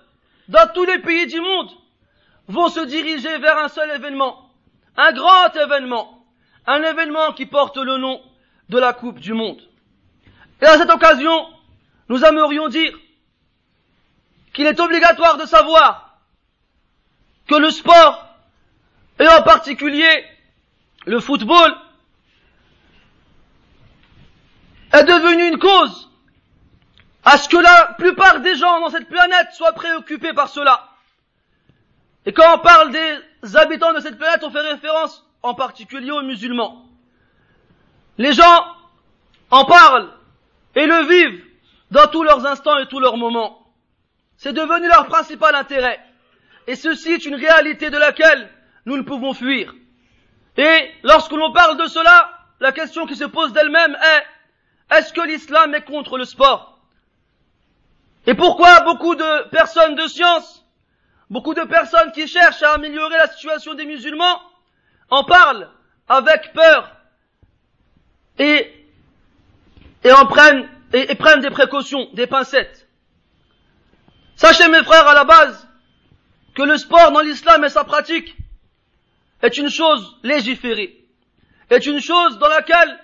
dans 0.48 0.68
tous 0.74 0.86
les 0.86 1.00
pays 1.00 1.28
du 1.28 1.40
monde, 1.40 1.70
vont 2.48 2.70
se 2.70 2.80
diriger 2.80 3.38
vers 3.38 3.58
un 3.58 3.68
seul 3.68 3.92
événement, 3.92 4.50
un 4.98 5.12
grand 5.12 5.56
événement, 5.56 6.26
un 6.66 6.82
événement 6.82 7.34
qui 7.34 7.46
porte 7.46 7.78
le 7.78 7.98
nom 7.98 8.22
de 8.70 8.80
la 8.80 8.94
Coupe 8.94 9.20
du 9.20 9.34
Monde. 9.34 9.62
Et 10.62 10.66
à 10.66 10.78
cette 10.78 10.90
occasion, 10.90 11.48
nous 12.10 12.24
aimerions 12.24 12.68
dire 12.70 12.98
qu'il 14.54 14.66
est 14.68 14.80
obligatoire 14.80 15.38
de 15.38 15.46
savoir 15.46 16.20
que 17.48 17.56
le 17.56 17.70
sport 17.70 18.26
et 19.20 19.28
en 19.28 19.44
particulier 19.44 20.26
le 21.06 21.20
football, 21.20 21.76
est 24.92 25.04
devenu 25.04 25.48
une 25.48 25.60
cause 25.60 26.10
à 27.24 27.38
ce 27.38 27.50
que 27.50 27.58
la 27.58 27.96
plupart 27.98 28.40
des 28.42 28.56
gens 28.56 28.80
dans 28.80 28.90
cette 28.90 29.10
planète 29.10 29.52
soient 29.54 29.74
préoccupés 29.74 30.34
par 30.34 30.50
cela. 30.50 30.90
Et 32.26 32.34
quand 32.34 32.56
on 32.56 32.60
parle 32.60 32.92
des 32.92 33.56
habitants 33.56 33.94
de 33.94 34.00
cette 34.00 34.18
planète, 34.18 34.44
on 34.44 34.52
fait 34.52 34.62
référence 34.62 35.24
en 35.44 35.54
particulier 35.54 36.12
aux 36.12 36.24
musulmans. 36.24 36.86
Les 38.18 38.34
gens 38.34 38.66
en 39.52 39.66
parlent 39.66 40.12
et 40.76 40.86
le 40.86 41.06
vivent 41.06 41.44
dans 41.92 42.08
tous 42.08 42.24
leurs 42.24 42.46
instants 42.46 42.78
et 42.78 42.88
tous 42.88 43.00
leurs 43.00 43.18
moments. 43.18 43.66
C'est 44.38 44.54
devenu 44.54 44.88
leur 44.88 45.08
principal 45.08 45.56
intérêt. 45.56 46.00
Et 46.68 46.76
ceci 46.76 47.12
est 47.12 47.26
une 47.26 47.36
réalité 47.36 47.90
de 47.90 47.98
laquelle 47.98 48.50
nous 48.86 48.98
ne 48.98 49.04
pouvons 49.04 49.34
fuir. 49.34 49.74
Et 50.58 50.92
lorsque 51.04 51.32
l'on 51.32 51.52
parle 51.52 51.78
de 51.78 51.86
cela, 51.86 52.32
la 52.60 52.72
question 52.72 53.06
qui 53.06 53.16
se 53.16 53.26
pose 53.26 53.54
d'elle-même 53.54 53.96
est, 53.96 54.96
est-ce 54.98 55.14
que 55.14 55.22
l'islam 55.22 55.74
est 55.74 55.84
contre 55.84 56.18
le 56.18 56.26
sport? 56.26 56.80
Et 58.28 58.34
pourquoi 58.34 58.82
beaucoup 58.82 59.16
de 59.16 59.50
personnes 59.50 59.96
de 59.96 60.08
science, 60.08 60.66
beaucoup 61.30 61.54
de 61.54 61.64
personnes 61.64 62.12
qui 62.12 62.28
cherchent 62.28 62.64
à 62.64 62.74
améliorer 62.74 63.18
la 63.18 63.28
situation 63.28 63.74
des 63.74 63.86
musulmans, 63.86 64.42
en 65.10 65.24
parlent 65.24 65.70
avec 66.08 66.54
peur 66.54 66.92
et, 68.38 68.85
et 70.06 70.12
en 70.12 70.26
prennent, 70.28 70.70
et, 70.94 71.12
et 71.12 71.16
prennent 71.16 71.42
des 71.42 71.50
précautions, 71.50 72.08
des 72.14 72.28
pincettes. 72.28 72.88
Sachez 74.36 74.68
mes 74.70 74.84
frères 74.84 75.08
à 75.08 75.16
la 75.16 75.24
base 75.24 75.68
que 76.54 76.62
le 76.62 76.78
sport 76.78 77.12
dans 77.12 77.22
l'islam 77.22 77.66
et 77.66 77.70
sa 77.70 77.84
pratique 77.84 78.38
est 79.42 79.58
une 79.58 79.70
chose 79.70 80.18
légiférée, 80.24 81.04
est 81.72 81.86
une 81.88 82.00
chose 82.00 82.38
dans 82.38 82.48
laquelle 82.48 83.00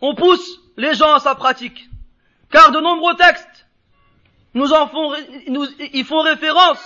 on 0.00 0.14
pousse 0.16 0.60
les 0.76 0.94
gens 0.94 1.14
à 1.14 1.20
sa 1.20 1.36
pratique. 1.36 1.88
Car 2.50 2.72
de 2.72 2.80
nombreux 2.80 3.14
textes 3.14 3.66
nous 4.54 4.72
en 4.72 4.88
font, 4.88 5.14
nous, 5.46 5.64
y 5.78 6.02
font 6.02 6.22
référence 6.22 6.82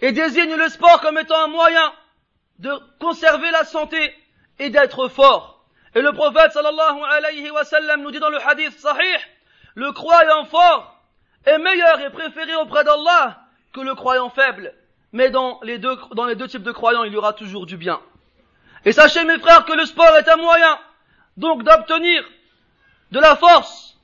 et 0.00 0.10
désignent 0.10 0.56
le 0.56 0.68
sport 0.68 1.00
comme 1.00 1.18
étant 1.18 1.44
un 1.44 1.48
moyen 1.48 1.92
de 2.58 2.72
conserver 2.98 3.52
la 3.52 3.64
santé 3.64 4.12
et 4.58 4.70
d'être 4.70 5.06
fort. 5.06 5.57
Et 5.98 6.00
le 6.00 6.12
prophète 6.12 6.52
sallallahu 6.52 7.00
alayhi 7.10 7.50
wa 7.50 7.64
nous 7.96 8.12
dit 8.12 8.20
dans 8.20 8.30
le 8.30 8.40
hadith 8.40 8.78
sahih, 8.78 9.18
le 9.74 9.90
croyant 9.90 10.44
fort 10.44 10.96
est 11.44 11.58
meilleur 11.58 11.98
et 11.98 12.10
préféré 12.10 12.54
auprès 12.54 12.84
d'Allah 12.84 13.40
que 13.72 13.80
le 13.80 13.96
croyant 13.96 14.30
faible. 14.30 14.72
Mais 15.10 15.30
dans 15.30 15.58
les 15.64 15.78
deux, 15.78 15.98
dans 16.14 16.26
les 16.26 16.36
deux 16.36 16.46
types 16.46 16.62
de 16.62 16.70
croyants, 16.70 17.02
il 17.02 17.12
y 17.12 17.16
aura 17.16 17.32
toujours 17.32 17.66
du 17.66 17.76
bien. 17.76 17.98
Et 18.84 18.92
sachez 18.92 19.24
mes 19.24 19.40
frères 19.40 19.64
que 19.64 19.72
le 19.72 19.84
sport 19.86 20.16
est 20.18 20.28
un 20.28 20.36
moyen 20.36 20.78
donc 21.36 21.64
d'obtenir 21.64 22.22
de 23.10 23.18
la 23.18 23.34
force. 23.34 23.98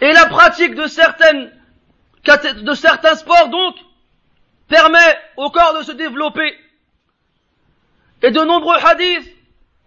Et 0.00 0.10
la 0.12 0.24
pratique 0.28 0.74
de 0.74 0.86
certaines, 0.86 1.52
de 2.24 2.72
certains 2.72 3.16
sports 3.16 3.48
donc 3.48 3.76
permet 4.66 5.20
au 5.36 5.50
corps 5.50 5.76
de 5.78 5.82
se 5.82 5.92
développer. 5.92 6.58
Et 8.22 8.30
de 8.30 8.40
nombreux 8.40 8.78
hadiths 8.82 9.37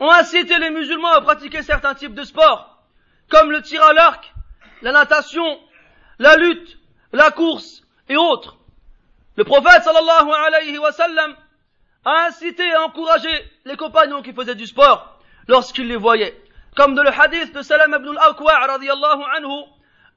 ont 0.01 0.12
incité 0.12 0.58
les 0.58 0.72
musulmans 0.72 1.13
à 1.13 1.22
pratiquer 1.22 1.62
certains 1.62 1.93
types 1.93 2.15
de 2.15 2.24
sports, 2.24 2.84
comme 3.29 3.51
le 3.51 3.62
tir 3.62 3.84
à 3.84 3.93
l'arc, 3.93 4.34
la 4.81 4.91
natation, 4.91 5.60
la 6.17 6.36
lutte, 6.36 6.79
la 7.13 7.29
course 7.29 7.84
et 8.09 8.18
autres. 8.18 8.57
Le 9.35 9.44
prophète 9.44 9.83
sallallahu 9.83 10.31
alayhi 10.48 10.77
wa 10.79 10.92
sallam 10.92 11.35
a 12.03 12.25
incité 12.27 12.68
et 12.68 12.77
encouragé 12.77 13.29
les 13.66 13.77
compagnons 13.77 14.24
qui 14.24 14.33
faisaient 14.33 14.55
du 14.55 14.66
sport 14.66 15.20
lorsqu'ils 15.48 15.87
les 15.87 15.96
voyaient. 15.98 16.35
Comme 16.75 16.96
dans 16.96 17.03
le 17.03 17.11
hadith 17.11 17.53
de 17.53 17.61
Salam 17.61 17.94
ibn 17.94 18.18
radiyallahu 18.18 19.22
anhu, 19.37 19.66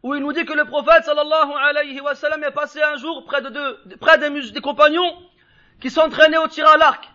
où 0.03 0.15
il 0.15 0.23
nous 0.23 0.33
dit 0.33 0.47
que 0.47 0.55
le 0.55 0.65
prophète 0.65 1.05
sallallahu 1.05 1.53
alayhi 1.69 2.01
wa 2.01 2.15
sallam 2.15 2.43
est 2.43 2.53
passé 2.53 2.81
un 2.81 2.97
jour 2.97 3.25
près 3.27 3.43
de 3.43 3.51
deux, 3.51 3.97
près 4.01 4.17
des, 4.17 4.31
des 4.51 4.61
compagnons 4.63 5.23
qui 5.81 5.91
s'entraînaient 5.91 6.39
au 6.39 6.49
tir 6.49 6.67
à 6.69 6.79
l'arc. 6.79 7.07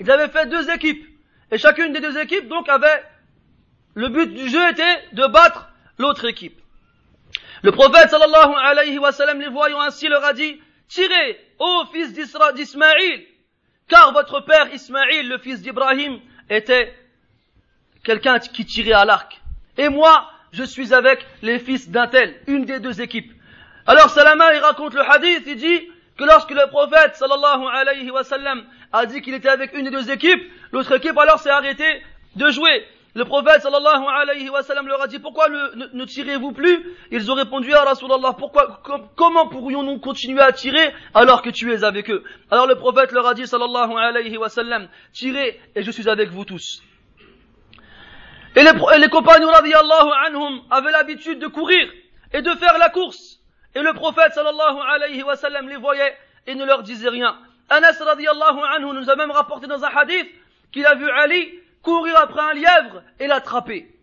Ils 0.00 0.10
avaient 0.10 0.28
fait 0.28 0.46
deux 0.46 0.68
équipes. 0.70 1.17
Et 1.50 1.58
chacune 1.58 1.92
des 1.92 2.00
deux 2.00 2.18
équipes 2.18 2.48
donc 2.48 2.68
avait, 2.68 3.02
le 3.94 4.08
but 4.08 4.32
du 4.32 4.48
jeu 4.48 4.70
était 4.70 5.02
de 5.12 5.26
battre 5.26 5.68
l'autre 5.98 6.26
équipe. 6.26 6.58
Le 7.62 7.72
prophète 7.72 8.10
sallallahu 8.10 8.54
alayhi 8.56 8.98
wa 8.98 9.12
sallam 9.12 9.40
les 9.40 9.48
voyant 9.48 9.80
ainsi 9.80 10.08
leur 10.08 10.24
a 10.24 10.32
dit, 10.32 10.60
tirez, 10.88 11.40
ô 11.58 11.84
fils 11.92 12.12
d'Ismaïl, 12.12 13.26
car 13.88 14.12
votre 14.12 14.40
père 14.40 14.72
Ismaïl, 14.72 15.28
le 15.28 15.38
fils 15.38 15.62
d'Ibrahim, 15.62 16.20
était 16.50 16.94
quelqu'un 18.04 18.38
qui 18.38 18.64
tirait 18.64 18.92
à 18.92 19.04
l'arc. 19.04 19.40
Et 19.76 19.88
moi, 19.88 20.30
je 20.52 20.62
suis 20.62 20.94
avec 20.94 21.26
les 21.42 21.58
fils 21.58 21.90
d'un 21.90 22.06
tel, 22.06 22.40
une 22.46 22.64
des 22.64 22.80
deux 22.80 23.00
équipes. 23.00 23.32
Alors 23.86 24.10
Salama, 24.10 24.54
il 24.54 24.60
raconte 24.60 24.94
le 24.94 25.02
hadith, 25.02 25.44
il 25.46 25.56
dit 25.56 25.88
que 26.16 26.24
lorsque 26.24 26.50
le 26.50 26.68
prophète, 26.68 27.16
sallallahu 27.16 27.66
alayhi 27.72 28.10
wa 28.10 28.24
sallam, 28.24 28.64
a 28.92 29.06
dit 29.06 29.20
qu'il 29.20 29.34
était 29.34 29.48
avec 29.48 29.72
une 29.74 29.84
des 29.84 29.90
deux 29.90 30.10
équipes, 30.10 30.42
l'autre 30.72 30.92
équipe 30.96 31.16
alors 31.18 31.40
s'est 31.40 31.50
arrêtée 31.50 32.02
de 32.36 32.50
jouer. 32.50 32.86
Le 33.14 33.24
prophète 33.24 33.62
sallallahu 33.62 34.04
alayhi 34.06 34.48
wa 34.48 34.62
sallam 34.62 34.86
leur 34.86 35.02
a 35.02 35.08
dit 35.08 35.18
pourquoi 35.18 35.48
ne, 35.48 35.86
ne, 35.92 36.04
tirez-vous 36.04 36.52
plus? 36.52 36.94
Ils 37.10 37.32
ont 37.32 37.34
répondu 37.34 37.72
à 37.74 37.82
Rasulallah 37.82 38.34
pourquoi 38.38 38.80
comment 39.16 39.48
pourrions-nous 39.48 39.98
continuer 39.98 40.40
à 40.40 40.52
tirer 40.52 40.94
alors 41.14 41.42
que 41.42 41.50
tu 41.50 41.72
es 41.72 41.84
avec 41.84 42.10
eux? 42.10 42.22
Alors 42.50 42.66
le 42.66 42.76
prophète 42.76 43.10
leur 43.12 43.26
a 43.26 43.34
dit 43.34 43.46
sallallahu 43.46 43.92
alayhi 43.96 44.36
wa 44.36 44.48
sallam 44.48 44.88
tirez 45.12 45.58
et 45.74 45.82
je 45.82 45.90
suis 45.90 46.08
avec 46.08 46.30
vous 46.30 46.44
tous. 46.44 46.82
Et 48.54 48.62
les, 48.62 48.70
et 48.70 48.98
les 48.98 49.08
compagnons 49.08 49.50
radiallahu 49.50 50.10
anhum 50.26 50.60
avaient 50.70 50.92
l'habitude 50.92 51.38
de 51.38 51.46
courir 51.46 51.90
et 52.32 52.42
de 52.42 52.50
faire 52.50 52.78
la 52.78 52.90
course. 52.90 53.40
Et 53.74 53.80
le 53.80 53.94
prophète 53.94 54.32
sallallahu 54.34 54.76
alayhi 54.94 55.22
wa 55.22 55.34
sallam 55.34 55.68
les 55.68 55.76
voyait 55.76 56.14
et 56.46 56.54
ne 56.54 56.64
leur 56.64 56.82
disait 56.82 57.08
rien. 57.08 57.36
Anas 57.68 57.98
radiallahu 58.00 58.60
anhu 58.74 58.94
nous 58.94 59.10
a 59.10 59.16
même 59.16 59.30
rapporté 59.30 59.66
dans 59.66 59.84
un 59.84 59.88
hadith 59.88 60.28
qu'il 60.72 60.86
a 60.86 60.94
vu 60.94 61.08
Ali 61.10 61.60
courir 61.82 62.16
après 62.18 62.40
un 62.40 62.54
lièvre 62.54 63.02
et 63.18 63.26
l'attraper. 63.26 63.94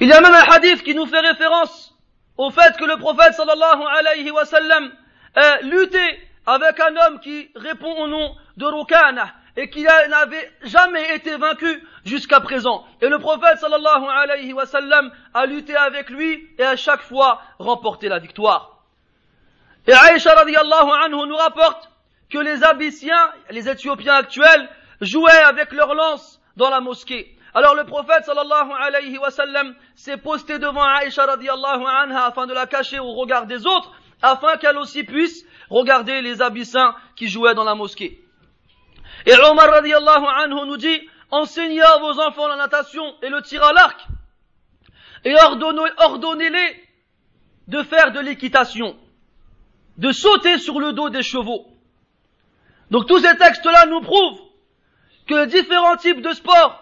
Il 0.00 0.08
y 0.08 0.12
a 0.12 0.20
même 0.20 0.34
un 0.34 0.52
hadith 0.52 0.82
qui 0.82 0.94
nous 0.94 1.06
fait 1.06 1.20
référence 1.20 1.94
au 2.36 2.50
fait 2.50 2.76
que 2.76 2.84
le 2.84 2.96
prophète 2.96 3.34
sallallahu 3.34 3.82
alayhi 3.98 4.30
wa 4.30 4.44
sallam 4.44 4.92
a 5.34 5.60
lutté 5.62 6.02
avec 6.46 6.80
un 6.80 6.96
homme 6.96 7.20
qui 7.20 7.50
répond 7.54 7.92
au 8.02 8.08
nom 8.08 8.34
de 8.56 8.66
Rukana 8.66 9.32
et 9.56 9.70
qui 9.70 9.82
n'avait 9.82 10.52
jamais 10.62 11.14
été 11.14 11.36
vaincu 11.36 11.86
jusqu'à 12.04 12.40
présent. 12.40 12.84
Et 13.00 13.08
le 13.08 13.18
prophète 13.18 13.58
sallallahu 13.58 14.04
alayhi 14.10 14.52
wa 14.52 14.66
sallam 14.66 15.12
a 15.32 15.46
lutté 15.46 15.76
avec 15.76 16.10
lui 16.10 16.48
et 16.58 16.64
à 16.64 16.76
chaque 16.76 17.02
fois 17.02 17.40
remporté 17.58 18.08
la 18.08 18.18
victoire. 18.18 18.73
Et 19.86 19.92
Aïcha 19.92 20.34
radiallahu 20.34 20.90
anhu 21.04 21.28
nous 21.28 21.36
rapporte 21.36 21.90
que 22.30 22.38
les 22.38 22.64
Abyssiens, 22.64 23.32
les 23.50 23.68
Éthiopiens 23.68 24.14
actuels, 24.14 24.68
jouaient 25.00 25.30
avec 25.30 25.72
leurs 25.72 25.94
lances 25.94 26.40
dans 26.56 26.70
la 26.70 26.80
mosquée. 26.80 27.36
Alors 27.52 27.74
le 27.74 27.84
prophète 27.84 28.24
sallallahu 28.24 28.70
alayhi 28.80 29.18
wa 29.18 29.30
sallam 29.30 29.74
s'est 29.94 30.16
posté 30.16 30.58
devant 30.58 30.82
Aïcha 30.82 31.26
radiallahu 31.26 31.84
anha 31.86 32.24
afin 32.24 32.46
de 32.46 32.54
la 32.54 32.66
cacher 32.66 32.98
au 32.98 33.12
regard 33.12 33.46
des 33.46 33.66
autres, 33.66 33.92
afin 34.22 34.56
qu'elle 34.56 34.78
aussi 34.78 35.04
puisse 35.04 35.44
regarder 35.70 36.22
les 36.22 36.40
Abyssins 36.42 36.94
qui 37.14 37.28
jouaient 37.28 37.54
dans 37.54 37.64
la 37.64 37.74
mosquée. 37.74 38.24
Et 39.26 39.34
Omar 39.34 39.70
radiallahu 39.70 40.24
anhu 40.38 40.66
nous 40.66 40.76
dit, 40.78 41.00
enseignez 41.30 41.82
à 41.82 41.98
vos 41.98 42.18
enfants 42.20 42.48
la 42.48 42.56
natation 42.56 43.14
et 43.22 43.28
le 43.28 43.42
tir 43.42 43.62
à 43.62 43.72
l'arc, 43.72 44.06
et 45.24 45.34
ordonnez-les 45.98 46.84
de 47.68 47.82
faire 47.82 48.12
de 48.12 48.20
l'équitation, 48.20 48.96
de 49.98 50.12
sauter 50.12 50.58
sur 50.58 50.80
le 50.80 50.92
dos 50.92 51.10
des 51.10 51.22
chevaux. 51.22 51.66
Donc 52.90 53.06
tous 53.06 53.20
ces 53.20 53.36
textes-là 53.36 53.86
nous 53.86 54.00
prouvent 54.00 54.40
que 55.26 55.46
différents 55.46 55.96
types 55.96 56.20
de 56.20 56.32
sports 56.32 56.80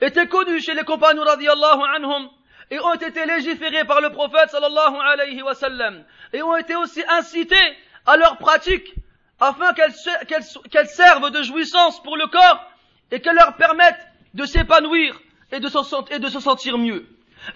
étaient 0.00 0.28
connus 0.28 0.60
chez 0.60 0.74
les 0.74 0.84
compagnons 0.84 1.24
radiallahu 1.24 1.80
anhum 1.96 2.28
et 2.70 2.80
ont 2.80 2.94
été 2.94 3.26
légiférés 3.26 3.84
par 3.84 4.00
le 4.00 4.10
prophète 4.10 4.50
sallallahu 4.50 4.96
alayhi 5.12 5.42
wa 5.42 5.54
sallam 5.54 6.04
et 6.32 6.42
ont 6.42 6.56
été 6.56 6.74
aussi 6.76 7.02
incités 7.08 7.76
à 8.06 8.16
leur 8.16 8.38
pratique 8.38 8.94
afin 9.40 9.74
qu'elles 9.74 10.88
servent 10.88 11.30
de 11.30 11.42
jouissance 11.42 12.02
pour 12.02 12.16
le 12.16 12.26
corps 12.28 12.64
et 13.10 13.20
qu'elles 13.20 13.36
leur 13.36 13.56
permettent 13.56 14.06
de 14.34 14.44
s'épanouir 14.44 15.20
et, 15.50 15.60
de 15.60 15.68
se 15.68 16.40
sentir 16.40 16.78
mieux. 16.78 17.06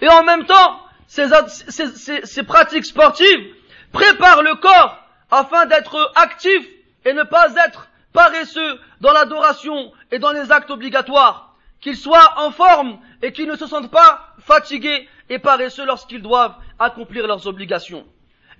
Et 0.01 0.07
en 0.07 0.23
même 0.23 0.45
temps, 0.45 0.81
ces, 1.07 2.43
pratiques 2.43 2.85
sportives 2.85 3.55
préparent 3.91 4.43
le 4.43 4.55
corps 4.55 4.97
afin 5.31 5.65
d'être 5.65 6.11
actif 6.15 6.65
et 7.05 7.13
ne 7.13 7.23
pas 7.23 7.53
être 7.65 7.87
paresseux 8.13 8.79
dans 9.01 9.13
l'adoration 9.13 9.91
et 10.11 10.19
dans 10.19 10.31
les 10.31 10.51
actes 10.51 10.71
obligatoires, 10.71 11.55
qu'ils 11.81 11.97
soient 11.97 12.33
en 12.37 12.51
forme 12.51 12.99
et 13.21 13.31
qu'ils 13.31 13.47
ne 13.47 13.55
se 13.55 13.67
sentent 13.67 13.91
pas 13.91 14.33
fatigués 14.39 15.07
et 15.29 15.39
paresseux 15.39 15.85
lorsqu'ils 15.85 16.21
doivent 16.21 16.55
accomplir 16.79 17.27
leurs 17.27 17.47
obligations. 17.47 18.05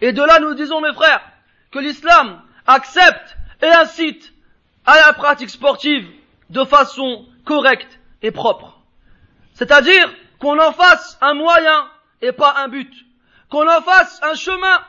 Et 0.02 0.14
de 0.14 0.22
là, 0.22 0.40
nous 0.40 0.54
disons, 0.54 0.82
mes 0.82 0.94
frères, 0.94 1.22
que 1.72 1.80
l'islam 1.80 2.42
accepte 2.66 3.38
et 3.62 3.68
incite 3.68 4.34
à 4.86 4.96
la 5.08 5.14
pratique 5.14 5.50
sportive 5.50 6.08
de 6.50 6.64
façon 6.64 7.26
correcte 7.46 8.00
et 8.22 8.32
propre. 8.32 8.80
C'est-à-dire 9.54 10.14
qu'on 10.40 10.60
en 10.60 10.72
fasse 10.72 11.18
un 11.22 11.34
moyen 11.34 11.88
et 12.22 12.32
pas 12.32 12.56
un 12.58 12.68
but. 12.68 12.94
Qu'on 13.50 13.68
en 13.68 13.82
fasse 13.82 14.22
un 14.24 14.36
chemin 14.36 14.82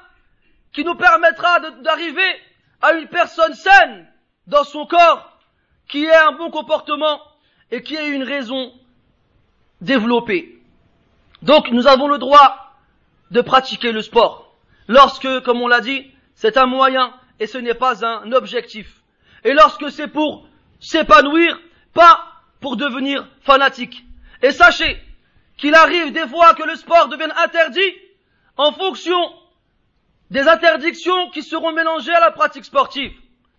qui 0.72 0.84
nous 0.84 0.94
permettra 0.94 1.60
d'arriver 1.82 2.40
à 2.80 2.92
une 2.92 3.08
personne 3.08 3.54
saine 3.54 4.06
dans 4.46 4.64
son 4.64 4.86
corps, 4.86 5.38
qui 5.88 6.04
ait 6.04 6.14
un 6.14 6.32
bon 6.32 6.50
comportement 6.50 7.20
et 7.70 7.82
qui 7.82 7.96
ait 7.96 8.10
une 8.10 8.22
raison 8.22 8.72
développée. 9.80 10.60
Donc 11.42 11.70
nous 11.70 11.86
avons 11.86 12.08
le 12.08 12.18
droit 12.18 12.74
de 13.30 13.40
pratiquer 13.40 13.92
le 13.92 14.02
sport 14.02 14.54
lorsque, 14.88 15.40
comme 15.42 15.60
on 15.60 15.68
l'a 15.68 15.80
dit, 15.80 16.10
c'est 16.34 16.56
un 16.56 16.66
moyen 16.66 17.12
et 17.40 17.46
ce 17.46 17.58
n'est 17.58 17.74
pas 17.74 18.04
un 18.04 18.32
objectif. 18.32 19.02
Et 19.44 19.52
lorsque 19.52 19.90
c'est 19.90 20.08
pour 20.08 20.46
s'épanouir, 20.80 21.58
pas 21.94 22.26
pour 22.60 22.76
devenir 22.76 23.26
fanatique. 23.42 24.04
Et 24.42 24.52
sachez 24.52 25.00
qu'il 25.56 25.74
arrive 25.74 26.12
des 26.12 26.26
fois 26.26 26.54
que 26.54 26.62
le 26.62 26.76
sport 26.76 27.08
devienne 27.08 27.32
interdit 27.42 27.92
en 28.56 28.72
fonction 28.72 29.18
des 30.30 30.46
interdictions 30.46 31.30
qui 31.30 31.42
seront 31.42 31.72
mélangées 31.72 32.14
à 32.14 32.20
la 32.20 32.30
pratique 32.30 32.64
sportive. 32.64 33.12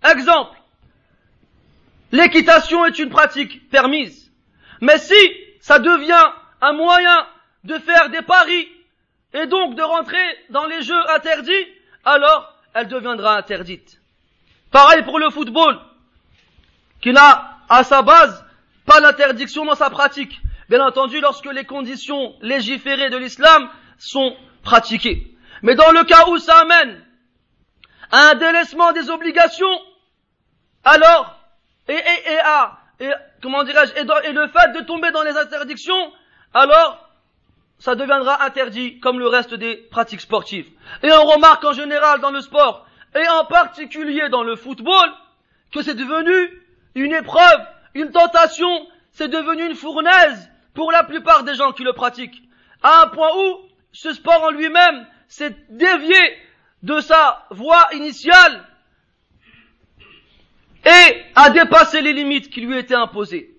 Exemple, 0.03 0.57
l'équitation 2.11 2.85
est 2.85 2.99
une 2.99 3.09
pratique 3.09 3.69
permise. 3.69 4.31
Mais 4.81 4.97
si 4.97 5.15
ça 5.61 5.79
devient 5.79 6.31
un 6.61 6.73
moyen 6.73 7.27
de 7.63 7.77
faire 7.77 8.09
des 8.09 8.21
paris 8.21 8.67
et 9.33 9.45
donc 9.47 9.75
de 9.75 9.81
rentrer 9.81 10.23
dans 10.49 10.65
les 10.65 10.81
jeux 10.81 11.09
interdits, 11.09 11.65
alors 12.05 12.53
elle 12.73 12.87
deviendra 12.87 13.37
interdite. 13.37 13.99
Pareil 14.71 15.03
pour 15.03 15.19
le 15.19 15.29
football, 15.29 15.79
qui 17.01 17.11
n'a 17.11 17.57
à 17.67 17.83
sa 17.83 18.01
base 18.01 18.45
pas 18.85 18.99
l'interdiction 18.99 19.65
dans 19.65 19.75
sa 19.75 19.89
pratique. 19.89 20.39
Bien 20.69 20.85
entendu, 20.85 21.19
lorsque 21.19 21.51
les 21.51 21.65
conditions 21.65 22.35
légiférées 22.41 23.09
de 23.09 23.17
l'islam 23.17 23.69
sont 23.97 24.35
pratiquées. 24.63 25.35
Mais 25.61 25.75
dans 25.75 25.91
le 25.91 26.03
cas 26.03 26.27
où 26.27 26.37
ça 26.37 26.59
amène 26.59 27.03
à 28.11 28.29
un 28.29 28.35
délaissement 28.35 28.91
des 28.91 29.09
obligations, 29.09 29.81
alors, 30.83 31.35
et, 31.87 31.93
et, 31.93 32.33
et 32.33 32.39
à, 32.39 32.79
et, 32.99 33.11
comment 33.41 33.63
dirais-je, 33.63 33.93
et, 33.93 34.29
et 34.29 34.33
le 34.33 34.47
fait 34.47 34.71
de 34.73 34.85
tomber 34.85 35.11
dans 35.11 35.23
les 35.23 35.37
interdictions, 35.37 36.11
alors, 36.53 37.09
ça 37.77 37.95
deviendra 37.95 38.43
interdit 38.43 38.99
comme 38.99 39.19
le 39.19 39.27
reste 39.27 39.53
des 39.53 39.75
pratiques 39.75 40.21
sportives. 40.21 40.67
Et 41.03 41.11
on 41.11 41.23
remarque 41.25 41.63
en 41.63 41.73
général 41.73 42.19
dans 42.19 42.31
le 42.31 42.41
sport, 42.41 42.85
et 43.15 43.27
en 43.29 43.45
particulier 43.45 44.29
dans 44.29 44.43
le 44.43 44.55
football, 44.55 45.09
que 45.71 45.81
c'est 45.81 45.95
devenu 45.95 46.63
une 46.95 47.13
épreuve, 47.13 47.61
une 47.93 48.11
tentation, 48.11 48.87
c'est 49.11 49.27
devenu 49.27 49.65
une 49.65 49.75
fournaise 49.75 50.49
pour 50.73 50.91
la 50.91 51.03
plupart 51.03 51.43
des 51.43 51.55
gens 51.55 51.71
qui 51.71 51.83
le 51.83 51.93
pratiquent. 51.93 52.41
À 52.83 53.03
un 53.03 53.07
point 53.07 53.29
où 53.35 53.68
ce 53.91 54.13
sport 54.13 54.43
en 54.43 54.51
lui-même 54.51 55.07
s'est 55.27 55.55
dévié 55.69 56.17
de 56.83 56.99
sa 57.01 57.45
voie 57.51 57.87
initiale 57.93 58.65
et 60.85 61.23
a 61.35 61.49
dépassé 61.49 62.01
les 62.01 62.13
limites 62.13 62.49
qui 62.49 62.61
lui 62.61 62.77
étaient 62.77 62.95
imposées. 62.95 63.55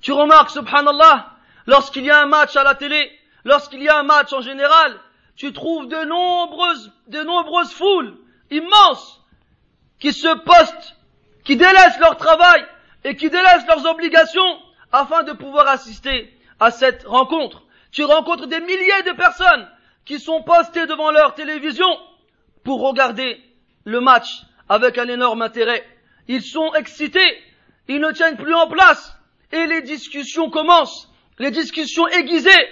Tu 0.00 0.12
remarques, 0.12 0.50
subhanallah, 0.50 1.30
lorsqu'il 1.66 2.04
y 2.04 2.10
a 2.10 2.22
un 2.22 2.26
match 2.26 2.56
à 2.56 2.62
la 2.62 2.74
télé, 2.74 3.10
lorsqu'il 3.44 3.82
y 3.82 3.88
a 3.88 3.98
un 3.98 4.02
match 4.02 4.32
en 4.32 4.40
général, 4.40 4.98
tu 5.36 5.52
trouves 5.52 5.88
de 5.88 6.04
nombreuses, 6.04 6.92
de 7.08 7.22
nombreuses 7.22 7.72
foules 7.72 8.16
immenses 8.50 9.20
qui 9.98 10.12
se 10.12 10.34
postent, 10.38 10.96
qui 11.44 11.56
délaissent 11.56 11.98
leur 11.98 12.16
travail 12.16 12.64
et 13.04 13.16
qui 13.16 13.30
délaissent 13.30 13.66
leurs 13.66 13.86
obligations 13.86 14.58
afin 14.92 15.22
de 15.22 15.32
pouvoir 15.32 15.68
assister 15.68 16.32
à 16.58 16.70
cette 16.70 17.04
rencontre. 17.04 17.62
Tu 17.92 18.04
rencontres 18.04 18.46
des 18.46 18.60
milliers 18.60 19.02
de 19.06 19.12
personnes 19.16 19.68
qui 20.04 20.18
sont 20.18 20.42
postées 20.42 20.86
devant 20.86 21.10
leur 21.10 21.34
télévision 21.34 21.88
pour 22.64 22.80
regarder 22.80 23.40
le 23.84 24.00
match 24.00 24.42
avec 24.68 24.98
un 24.98 25.08
énorme 25.08 25.42
intérêt. 25.42 25.84
Ils 26.28 26.42
sont 26.42 26.72
excités, 26.74 27.42
ils 27.88 28.00
ne 28.00 28.12
tiennent 28.12 28.36
plus 28.36 28.54
en 28.54 28.68
place 28.68 29.16
et 29.52 29.66
les 29.66 29.82
discussions 29.82 30.50
commencent, 30.50 31.10
les 31.38 31.50
discussions 31.50 32.06
aiguisées 32.08 32.68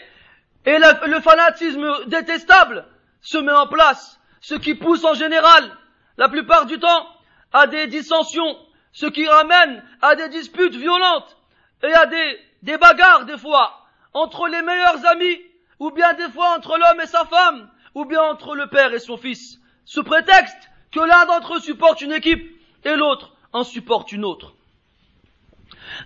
et 0.65 0.79
le, 0.79 1.21
fanatisme 1.21 2.05
détestable 2.07 2.87
se 3.21 3.39
met 3.39 3.53
en 3.53 3.67
place, 3.67 4.21
ce 4.41 4.55
qui 4.55 4.75
pousse 4.75 5.05
en 5.05 5.15
général, 5.15 5.77
la 6.17 6.29
plupart 6.29 6.67
du 6.67 6.79
temps, 6.79 7.07
à 7.53 7.67
des 7.67 7.87
dissensions, 7.87 8.57
ce 8.93 9.07
qui 9.07 9.27
ramène 9.27 9.83
à 10.03 10.15
des 10.15 10.29
disputes 10.29 10.75
violentes 10.75 11.37
et 11.83 11.93
à 11.93 12.07
des, 12.07 12.77
bagarres 12.77 13.25
des 13.25 13.39
fois 13.39 13.78
entre 14.19 14.49
les 14.49 14.63
meilleurs 14.63 15.07
amis, 15.07 15.39
ou 15.79 15.91
bien 15.91 16.13
des 16.15 16.29
fois 16.31 16.57
entre 16.57 16.77
l'homme 16.77 17.01
et 17.01 17.07
sa 17.07 17.25
femme, 17.25 17.71
ou 17.95 18.05
bien 18.05 18.23
entre 18.23 18.57
le 18.57 18.69
père 18.69 18.93
et 18.93 18.99
son 18.99 19.17
fils, 19.17 19.61
sous 19.85 20.03
prétexte 20.03 20.71
que 20.91 21.01
l'un 21.01 21.25
d'entre 21.27 21.55
eux 21.55 21.61
supporte 21.61 22.01
une 22.01 22.13
équipe 22.13 22.61
et 22.85 22.97
l'autre 22.97 23.33
en 23.53 23.63
supporte 23.63 24.11
une 24.13 24.25
autre. 24.25 24.55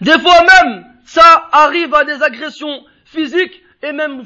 Des 0.01 0.19
fois 0.19 0.43
même, 0.43 0.95
ça 1.05 1.49
arrive 1.53 1.95
à 1.95 2.05
des 2.05 2.23
agressions 2.23 2.85
physiques 3.05 3.63
et 3.83 3.93
même, 3.93 4.23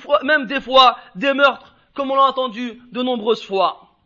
des 0.47 0.61
fois 0.61 0.99
des 1.15 1.33
meurtres, 1.33 1.75
comme 1.95 2.11
on 2.11 2.17
l'a 2.17 2.25
entendu 2.25 2.83
de 2.91 3.03
nombreuses 3.03 3.45
fois. 3.45 3.97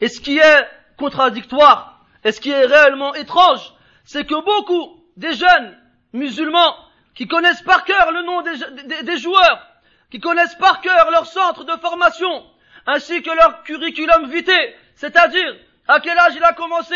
Et 0.00 0.08
ce 0.08 0.20
qui 0.20 0.38
est 0.38 0.68
contradictoire, 0.96 2.04
et 2.24 2.32
ce 2.32 2.40
qui 2.40 2.50
est 2.50 2.66
réellement 2.66 3.14
étrange, 3.14 3.72
c'est 4.04 4.26
que 4.26 4.44
beaucoup 4.44 5.02
des 5.16 5.34
jeunes 5.34 5.76
musulmans 6.12 6.74
qui 7.18 7.26
connaissent 7.26 7.62
par 7.62 7.84
cœur 7.84 8.12
le 8.12 8.22
nom 8.22 8.42
des, 8.42 9.18
joueurs, 9.18 9.66
qui 10.08 10.20
connaissent 10.20 10.54
par 10.54 10.80
cœur 10.80 11.10
leur 11.10 11.26
centre 11.26 11.64
de 11.64 11.72
formation, 11.80 12.44
ainsi 12.86 13.22
que 13.22 13.30
leur 13.30 13.64
curriculum 13.64 14.30
vitae, 14.30 14.72
c'est-à-dire 14.94 15.56
à 15.88 15.98
quel 15.98 16.16
âge 16.16 16.36
il 16.36 16.44
a 16.44 16.52
commencé 16.52 16.94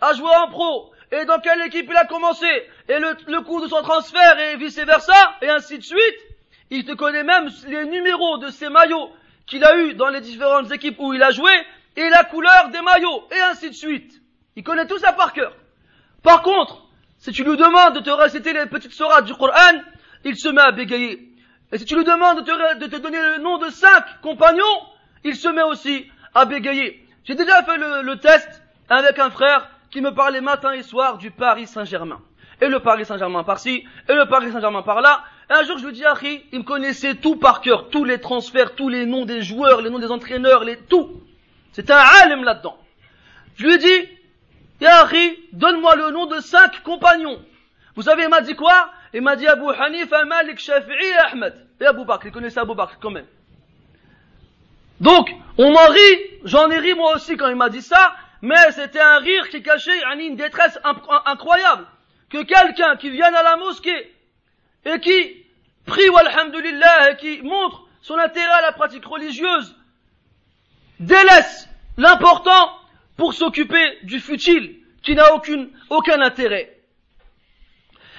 à 0.00 0.12
jouer 0.12 0.30
en 0.30 0.48
pro, 0.48 0.92
et 1.10 1.24
dans 1.24 1.40
quelle 1.40 1.60
équipe 1.62 1.88
il 1.90 1.96
a 1.96 2.04
commencé, 2.04 2.46
et 2.88 3.00
le, 3.00 3.16
le 3.26 3.40
coût 3.40 3.60
de 3.60 3.66
son 3.66 3.82
transfert, 3.82 4.38
et 4.38 4.56
vice 4.58 4.78
versa, 4.78 5.34
et 5.42 5.48
ainsi 5.48 5.78
de 5.78 5.82
suite, 5.82 6.20
il 6.70 6.84
te 6.84 6.92
connaît 6.92 7.24
même 7.24 7.50
les 7.66 7.86
numéros 7.86 8.38
de 8.38 8.50
ses 8.50 8.68
maillots 8.68 9.10
qu'il 9.48 9.64
a 9.64 9.76
eu 9.76 9.94
dans 9.94 10.08
les 10.08 10.20
différentes 10.20 10.70
équipes 10.70 11.00
où 11.00 11.14
il 11.14 11.22
a 11.24 11.32
joué, 11.32 11.50
et 11.96 12.08
la 12.10 12.22
couleur 12.22 12.68
des 12.68 12.80
maillots, 12.80 13.26
et 13.32 13.40
ainsi 13.40 13.70
de 13.70 13.74
suite. 13.74 14.22
Il 14.54 14.62
connaît 14.62 14.86
tout 14.86 14.98
ça 14.98 15.12
par 15.12 15.32
cœur. 15.32 15.52
Par 16.22 16.42
contre, 16.42 16.83
si 17.24 17.32
tu 17.32 17.42
lui 17.42 17.56
demandes 17.56 17.94
de 17.94 18.00
te 18.00 18.10
réciter 18.10 18.52
les 18.52 18.66
petites 18.66 18.92
sourates 18.92 19.24
du 19.24 19.32
Coran, 19.32 19.80
il 20.26 20.36
se 20.36 20.50
met 20.50 20.60
à 20.60 20.72
bégayer. 20.72 21.32
Et 21.72 21.78
si 21.78 21.86
tu 21.86 21.96
lui 21.96 22.04
demandes 22.04 22.44
de 22.44 22.86
te, 22.86 22.96
donner 22.96 23.16
le 23.16 23.42
nom 23.42 23.56
de 23.56 23.70
cinq 23.70 24.20
compagnons, 24.20 24.62
il 25.24 25.34
se 25.34 25.48
met 25.48 25.62
aussi 25.62 26.06
à 26.34 26.44
bégayer. 26.44 27.02
J'ai 27.24 27.34
déjà 27.34 27.62
fait 27.62 27.78
le, 27.78 28.14
test 28.16 28.62
avec 28.90 29.18
un 29.18 29.30
frère 29.30 29.70
qui 29.90 30.02
me 30.02 30.12
parlait 30.12 30.42
matin 30.42 30.72
et 30.72 30.82
soir 30.82 31.16
du 31.16 31.30
Paris 31.30 31.66
Saint-Germain. 31.66 32.20
Et 32.60 32.68
le 32.68 32.80
Paris 32.80 33.06
Saint-Germain 33.06 33.42
par-ci, 33.42 33.86
et 34.06 34.12
le 34.12 34.26
Paris 34.26 34.52
Saint-Germain 34.52 34.82
par-là. 34.82 35.24
Un 35.48 35.62
jour, 35.64 35.78
je 35.78 35.86
lui 35.86 35.94
dis, 35.94 36.04
Harry, 36.04 36.44
il 36.52 36.58
me 36.58 36.64
connaissait 36.64 37.14
tout 37.14 37.36
par 37.36 37.62
cœur, 37.62 37.88
tous 37.88 38.04
les 38.04 38.20
transferts, 38.20 38.74
tous 38.74 38.90
les 38.90 39.06
noms 39.06 39.24
des 39.24 39.40
joueurs, 39.40 39.80
les 39.80 39.88
noms 39.88 39.98
des 39.98 40.10
entraîneurs, 40.10 40.62
les 40.62 40.76
tout. 40.76 41.22
C'était 41.72 41.94
un 41.94 42.04
alim 42.22 42.44
là-dedans. 42.44 42.76
Je 43.56 43.66
lui 43.66 43.78
dis, 43.78 44.08
Harry, 44.82 45.38
donne-moi 45.52 45.96
le 45.96 46.10
nom 46.10 46.26
de 46.26 46.40
cinq 46.40 46.82
compagnons. 46.82 47.40
Vous 47.94 48.02
savez, 48.02 48.24
il 48.24 48.28
m'a 48.28 48.40
dit 48.40 48.54
quoi? 48.54 48.90
Il 49.12 49.22
m'a 49.22 49.36
dit 49.36 49.46
Abu 49.46 49.66
Hanifa, 49.70 50.24
Malik, 50.24 50.58
Shafi'i 50.58 50.94
et 50.94 51.16
Ahmed. 51.30 51.54
Et 51.80 51.86
Abu 51.86 52.04
Bakr, 52.04 52.26
il 52.26 52.32
connaissait 52.32 52.60
Abu 52.60 52.74
Bakr 52.74 52.98
quand 53.00 53.10
même. 53.10 53.26
Donc, 55.00 55.30
on 55.58 55.70
m'en 55.72 55.86
rit, 55.86 56.20
j'en 56.44 56.70
ai 56.70 56.78
ri 56.78 56.94
moi 56.94 57.14
aussi 57.14 57.36
quand 57.36 57.48
il 57.48 57.56
m'a 57.56 57.68
dit 57.68 57.82
ça, 57.82 58.14
mais 58.42 58.72
c'était 58.72 59.00
un 59.00 59.18
rire 59.18 59.48
qui 59.48 59.62
cachait 59.62 60.02
une 60.18 60.36
détresse 60.36 60.78
incroyable. 61.26 61.86
Que 62.30 62.42
quelqu'un 62.42 62.96
qui 62.96 63.10
vienne 63.10 63.34
à 63.34 63.42
la 63.42 63.56
mosquée 63.56 64.12
et 64.84 64.98
qui 65.00 65.44
prie, 65.86 66.08
alhamdulillah, 66.14 67.10
et 67.10 67.16
qui 67.16 67.42
montre 67.42 67.86
son 68.02 68.18
intérêt 68.18 68.50
à 68.50 68.62
la 68.62 68.72
pratique 68.72 69.04
religieuse, 69.04 69.76
délaisse 71.00 71.68
l'important 71.96 72.70
pour 73.16 73.34
s'occuper 73.34 73.98
du 74.02 74.20
futile 74.20 74.76
qui 75.02 75.14
n'a 75.14 75.26
aucun 75.90 76.20
intérêt. 76.20 76.78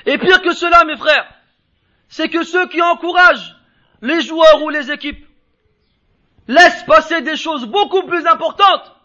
Et 0.06 0.18
pire 0.18 0.42
que 0.42 0.54
cela, 0.54 0.84
mes 0.86 0.98
frères, 0.98 1.28
c'est 2.08 2.30
que 2.30 2.44
ceux 2.44 2.68
qui 2.68 2.82
encouragent 2.82 3.56
les 4.02 4.22
joueurs 4.22 4.62
ou 4.62 4.70
les 4.70 4.92
équipes 4.92 5.26
laissent 6.48 6.84
passer 6.84 7.22
des 7.22 7.36
choses 7.36 7.66
beaucoup 7.66 8.04
plus 8.04 8.26
importantes 8.28 8.96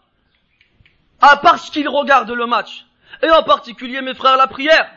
à 1.19 1.37
parce 1.37 1.69
qu'ils 1.69 1.89
regardent 1.89 2.31
le 2.31 2.45
match. 2.45 2.85
Et 3.23 3.29
en 3.29 3.43
particulier, 3.43 4.01
mes 4.01 4.13
frères, 4.13 4.37
la 4.37 4.47
prière. 4.47 4.91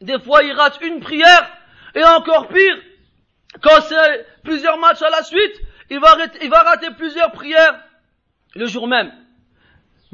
Des 0.00 0.18
fois, 0.20 0.42
ils 0.42 0.52
ratent 0.52 0.80
une 0.82 1.00
prière, 1.00 1.50
et 1.94 2.04
encore 2.04 2.48
pire, 2.48 2.76
quand 3.62 3.80
c'est 3.82 4.26
plusieurs 4.42 4.78
matchs 4.78 5.02
à 5.02 5.10
la 5.10 5.22
suite, 5.22 5.60
il 5.90 6.00
va, 6.00 6.16
il 6.42 6.50
va 6.50 6.62
rater 6.62 6.90
plusieurs 6.92 7.32
prières 7.32 7.80
le 8.54 8.66
jour 8.66 8.88
même. 8.88 9.12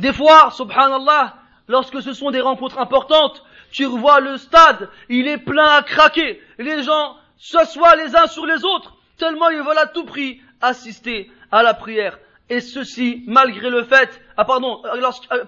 Des 0.00 0.14
fois, 0.14 0.50
subhanallah, 0.50 1.34
lorsque 1.68 2.00
ce 2.00 2.14
sont 2.14 2.30
des 2.30 2.40
rencontres 2.40 2.78
importantes, 2.78 3.44
tu 3.70 3.84
revois 3.84 4.20
le 4.20 4.38
stade, 4.38 4.88
il 5.10 5.28
est 5.28 5.36
plein 5.36 5.76
à 5.76 5.82
craquer. 5.82 6.40
Les 6.58 6.82
gens 6.82 7.16
s'assoient 7.36 7.96
les 7.96 8.16
uns 8.16 8.26
sur 8.26 8.46
les 8.46 8.64
autres, 8.64 8.96
tellement 9.18 9.50
ils 9.50 9.62
veulent 9.62 9.76
à 9.76 9.86
tout 9.86 10.06
prix 10.06 10.40
assister 10.62 11.30
à 11.52 11.62
la 11.62 11.74
prière. 11.74 12.18
Et 12.48 12.60
ceci, 12.60 13.22
malgré 13.26 13.68
le 13.68 13.84
fait, 13.84 14.22
ah 14.38 14.46
pardon, 14.46 14.82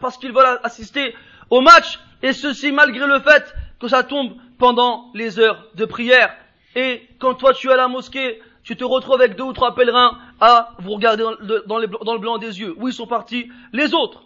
parce 0.03 0.19
qu'ils 0.19 0.33
veulent 0.33 0.61
assister 0.63 1.15
au 1.49 1.63
match, 1.63 1.99
et 2.23 2.35
ceci 2.35 2.73
malgré 2.73 3.07
le 3.07 3.21
fait 3.21 3.55
que 3.81 3.89
ça 3.89 4.03
tombe 4.03 4.35
pendant 4.59 5.11
les 5.15 5.39
heures 5.39 5.65
de 5.77 5.87
prière. 5.87 6.35
Et 6.77 7.09
quand 7.19 7.35
toi 7.35 7.55
tu 7.55 7.71
es 7.71 7.73
à 7.73 7.77
la 7.77 7.89
mosquée, 7.89 8.43
tu 8.65 8.77
te 8.77 8.85
retrouves 8.85 9.15
avec 9.15 9.35
deux 9.35 9.45
ou 9.45 9.55
trois 9.55 9.75
pèlerins 9.75 10.19
à 10.43 10.75
vous 10.79 10.93
regarder 10.93 11.25
dans, 11.67 11.79
le 11.79 12.19
blanc 12.19 12.37
des 12.37 12.61
yeux. 12.61 12.75
Où 12.77 12.89
ils 12.89 12.95
sont 12.95 13.07
partis 13.07 13.51
Les 13.73 13.95
autres? 13.95 14.25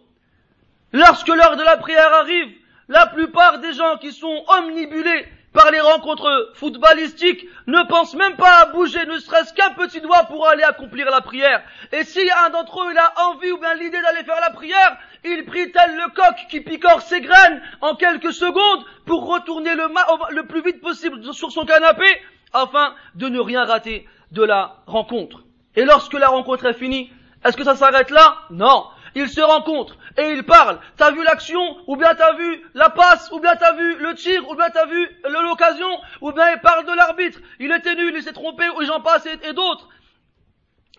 Lorsque 0.93 1.29
l'heure 1.29 1.57
de 1.57 1.63
la 1.63 1.77
prière 1.77 2.13
arrive, 2.15 2.53
la 2.89 3.07
plupart 3.07 3.59
des 3.59 3.73
gens 3.73 3.97
qui 3.99 4.13
sont 4.13 4.45
omnibulés 4.59 5.27
par 5.53 5.71
les 5.71 5.81
rencontres 5.81 6.53
footballistiques 6.55 7.47
ne 7.67 7.83
pensent 7.89 8.15
même 8.15 8.37
pas 8.37 8.61
à 8.61 8.67
bouger, 8.67 9.05
ne 9.07 9.19
serait-ce 9.19 9.55
qu'un 9.55 9.71
petit 9.71 10.01
doigt 10.01 10.25
pour 10.25 10.47
aller 10.47 10.63
accomplir 10.63 11.11
la 11.11 11.23
prière. 11.23 11.63
Et 11.93 12.05
si 12.05 12.21
un 12.45 12.51
d'entre 12.51 12.83
eux 12.83 12.93
il 12.93 12.99
a 12.99 13.13
envie 13.29 13.51
ou 13.51 13.59
bien 13.59 13.75
l'idée 13.75 14.01
d'aller 14.01 14.23
faire 14.23 14.41
la 14.41 14.51
prière, 14.51 14.99
il 15.25 15.45
prie 15.47 15.73
tel 15.73 15.97
le 15.97 16.15
coq 16.15 16.37
qui 16.51 16.61
picore 16.61 17.01
ses 17.01 17.23
graines 17.23 17.63
en 17.81 17.95
quelques 17.97 18.35
secondes 18.35 18.85
pour 19.07 19.27
retourner 19.27 19.75
le, 19.75 19.89
le 20.31 20.47
plus 20.47 20.63
vite 20.63 20.81
possible 20.81 21.33
sur 21.33 21.51
son 21.51 21.65
canapé 21.65 22.07
afin 22.53 22.95
de 23.15 23.29
ne 23.29 23.41
rien 23.41 23.65
rater 23.65 24.07
de 24.33 24.43
la 24.45 24.77
rencontre. 24.87 25.43
Et 25.75 25.85
lorsque 25.85 26.15
la 26.15 26.29
rencontre 26.29 26.67
est 26.67 26.75
finie, 26.75 27.11
est-ce 27.45 27.57
que 27.57 27.65
ça 27.65 27.77
s'arrête 27.77 28.11
là? 28.11 28.37
Non. 28.51 28.85
Ils 29.17 29.31
se 29.31 29.41
rencontrent 29.41 29.97
et 30.19 30.31
ils 30.33 30.43
parlent. 30.43 30.79
T'as 30.99 31.11
vu 31.11 31.25
l'action, 31.25 31.59
ou 31.87 31.97
bien 31.97 32.15
t'as 32.15 32.35
vu 32.35 32.63
la 32.75 32.91
passe, 32.91 33.31
ou 33.33 33.41
bien 33.41 33.57
t'as 33.57 33.73
vu 33.73 33.97
le 33.97 34.15
tir, 34.15 34.47
ou 34.47 34.55
bien 34.55 34.69
t'as 34.69 34.85
vu 34.85 35.09
l'occasion, 35.25 35.89
ou 36.21 36.33
bien 36.33 36.51
ils 36.53 36.61
parlent 36.61 36.85
de 36.85 36.95
l'arbitre. 36.95 37.39
Il 37.59 37.73
était 37.73 37.95
nul, 37.95 38.13
il 38.15 38.23
s'est 38.23 38.35
trompé, 38.35 38.65
ou 38.77 38.85
j'en 38.85 39.01
passe 39.01 39.27
et, 39.27 39.55
d'autres. 39.55 39.89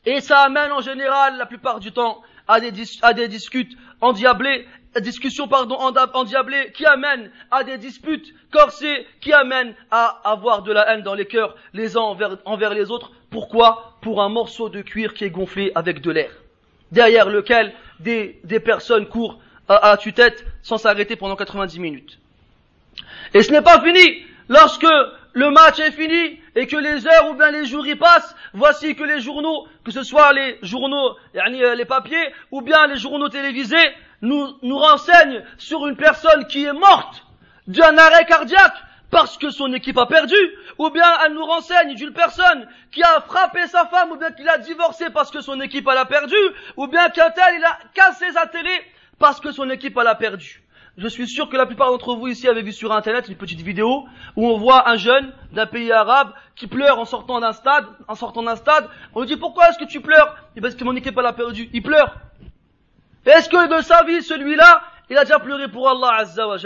Et 0.07 0.19
ça 0.19 0.39
amène 0.39 0.71
en 0.71 0.81
général, 0.81 1.37
la 1.37 1.45
plupart 1.45 1.79
du 1.79 1.91
temps, 1.91 2.23
à 2.47 2.59
des, 2.59 2.71
à 3.03 3.13
des 3.13 3.27
discutes 3.27 3.77
endiablées, 4.01 4.67
discussions 4.99 5.47
pardon 5.47 5.75
endiablées 5.75 6.71
qui 6.71 6.87
amènent 6.87 7.29
à 7.51 7.63
des 7.63 7.77
disputes 7.77 8.33
corsées, 8.51 9.05
qui 9.21 9.31
amènent 9.31 9.75
à 9.91 10.21
avoir 10.23 10.63
de 10.63 10.71
la 10.71 10.91
haine 10.91 11.03
dans 11.03 11.13
les 11.13 11.27
cœurs 11.27 11.55
les 11.73 11.97
uns 11.97 12.15
envers 12.45 12.73
les 12.73 12.89
autres. 12.89 13.11
Pourquoi? 13.29 13.99
Pour 14.01 14.23
un 14.23 14.29
morceau 14.29 14.69
de 14.69 14.81
cuir 14.81 15.13
qui 15.13 15.23
est 15.23 15.29
gonflé 15.29 15.71
avec 15.75 16.01
de 16.01 16.09
l'air 16.09 16.31
derrière 16.91 17.29
lequel 17.29 17.73
des, 17.99 18.39
des 18.43 18.59
personnes 18.59 19.07
courent 19.07 19.39
à, 19.67 19.91
à 19.91 19.97
tue-tête 19.97 20.45
sans 20.61 20.77
s'arrêter 20.77 21.15
pendant 21.15 21.35
90 21.35 21.79
minutes. 21.79 22.19
Et 23.33 23.43
ce 23.43 23.51
n'est 23.51 23.61
pas 23.61 23.81
fini. 23.81 24.25
Lorsque 24.49 24.87
le 25.33 25.51
match 25.51 25.79
est 25.79 25.91
fini 25.91 26.39
et 26.55 26.67
que 26.67 26.77
les 26.77 27.05
heures 27.05 27.29
ou 27.29 27.35
bien 27.35 27.51
les 27.51 27.65
jours 27.65 27.85
y 27.85 27.95
passent, 27.95 28.35
voici 28.53 28.95
que 28.95 29.03
les 29.03 29.19
journaux, 29.19 29.67
que 29.83 29.91
ce 29.91 30.03
soit 30.03 30.33
les 30.33 30.57
journaux, 30.63 31.15
euh, 31.35 31.75
les 31.75 31.85
papiers, 31.85 32.33
ou 32.51 32.61
bien 32.61 32.87
les 32.87 32.97
journaux 32.97 33.29
télévisés, 33.29 33.75
nous, 34.21 34.47
nous 34.63 34.77
renseignent 34.77 35.43
sur 35.57 35.85
une 35.87 35.95
personne 35.95 36.47
qui 36.47 36.63
est 36.63 36.73
morte 36.73 37.23
d'un 37.67 37.97
arrêt 37.97 38.25
cardiaque 38.25 38.73
parce 39.17 39.35
que 39.39 39.49
son 39.49 39.73
équipe 39.73 39.97
a 39.97 40.05
perdu, 40.05 40.35
ou 40.77 40.91
bien 40.91 41.11
elle 41.25 41.33
nous 41.33 41.43
renseigne 41.43 41.95
d'une 41.95 42.13
personne 42.13 42.67
qui 42.91 43.01
a 43.01 43.19
frappé 43.21 43.65
sa 43.65 43.87
femme, 43.87 44.11
ou 44.11 44.15
bien 44.15 44.29
qu'il 44.29 44.47
a 44.47 44.59
divorcé 44.59 45.09
parce 45.09 45.31
que 45.31 45.41
son 45.41 45.59
équipe 45.59 45.87
a 45.87 46.05
perdu, 46.05 46.35
ou 46.75 46.85
bien 46.85 47.09
qu'un 47.09 47.31
tel 47.31 47.55
il 47.57 47.65
a 47.65 47.79
cassé 47.95 48.31
sa 48.31 48.45
télé 48.45 48.69
parce 49.17 49.39
que 49.39 49.51
son 49.51 49.71
équipe 49.71 49.97
a 49.97 50.13
perdu. 50.13 50.61
Je 50.97 51.07
suis 51.07 51.27
sûr 51.27 51.49
que 51.49 51.57
la 51.57 51.65
plupart 51.65 51.89
d'entre 51.89 52.13
vous 52.13 52.27
ici 52.27 52.47
avez 52.47 52.61
vu 52.61 52.71
sur 52.71 52.91
internet 52.93 53.27
une 53.27 53.37
petite 53.37 53.61
vidéo 53.61 54.05
où 54.35 54.47
on 54.47 54.59
voit 54.59 54.87
un 54.87 54.97
jeune 54.97 55.33
d'un 55.51 55.65
pays 55.65 55.91
arabe 55.91 56.31
qui 56.55 56.67
pleure 56.67 56.99
en 56.99 57.05
sortant 57.05 57.39
d'un 57.39 57.53
stade, 57.53 57.87
en 58.07 58.13
sortant 58.13 58.43
d'un 58.43 58.55
stade. 58.55 58.87
On 59.15 59.21
lui 59.21 59.27
dit 59.27 59.37
pourquoi 59.37 59.69
est-ce 59.69 59.79
que 59.79 59.85
tu 59.85 59.99
pleures? 59.99 60.37
Et 60.55 60.61
parce 60.61 60.75
que 60.75 60.83
mon 60.83 60.95
équipe 60.95 61.17
a 61.17 61.33
perdu. 61.33 61.71
Il 61.73 61.81
pleure. 61.81 62.17
Est-ce 63.25 63.49
que 63.49 63.77
de 63.77 63.81
sa 63.81 64.03
vie 64.03 64.21
celui-là, 64.21 64.83
il 65.09 65.17
a 65.17 65.23
déjà 65.23 65.39
pleuré 65.39 65.67
pour 65.69 65.89
Allah 65.89 66.17
Azza 66.19 66.47
wa 66.47 66.57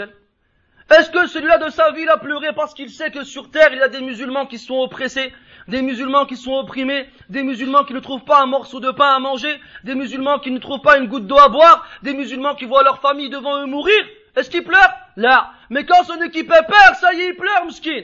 est-ce 0.92 1.10
que 1.10 1.26
celui-là 1.26 1.58
de 1.58 1.70
sa 1.70 1.90
vie, 1.92 2.08
a 2.08 2.16
pleuré 2.16 2.52
parce 2.54 2.74
qu'il 2.74 2.90
sait 2.90 3.10
que 3.10 3.24
sur 3.24 3.50
terre, 3.50 3.72
il 3.72 3.78
y 3.78 3.82
a 3.82 3.88
des 3.88 4.00
musulmans 4.00 4.46
qui 4.46 4.58
sont 4.58 4.76
oppressés, 4.76 5.32
des 5.68 5.82
musulmans 5.82 6.26
qui 6.26 6.36
sont 6.36 6.52
opprimés, 6.52 7.08
des 7.28 7.42
musulmans 7.42 7.84
qui 7.84 7.94
ne 7.94 8.00
trouvent 8.00 8.24
pas 8.24 8.42
un 8.42 8.46
morceau 8.46 8.80
de 8.80 8.90
pain 8.90 9.14
à 9.14 9.18
manger, 9.18 9.60
des 9.84 9.94
musulmans 9.94 10.38
qui 10.38 10.50
ne 10.50 10.58
trouvent 10.58 10.80
pas 10.80 10.98
une 10.98 11.06
goutte 11.06 11.26
d'eau 11.26 11.38
à 11.38 11.48
boire, 11.48 11.86
des 12.02 12.14
musulmans 12.14 12.54
qui 12.54 12.64
voient 12.64 12.82
leur 12.82 13.00
famille 13.00 13.30
devant 13.30 13.62
eux 13.62 13.66
mourir? 13.66 14.02
Est-ce 14.34 14.50
qu'il 14.50 14.64
pleure 14.64 14.92
Là. 15.16 15.52
Mais 15.70 15.84
quand 15.84 16.04
son 16.04 16.20
équipe 16.22 16.48
peur, 16.48 16.94
ça 17.00 17.12
y 17.12 17.20
est, 17.20 17.28
il 17.28 17.36
pleure, 17.36 17.66
mskin. 17.66 18.02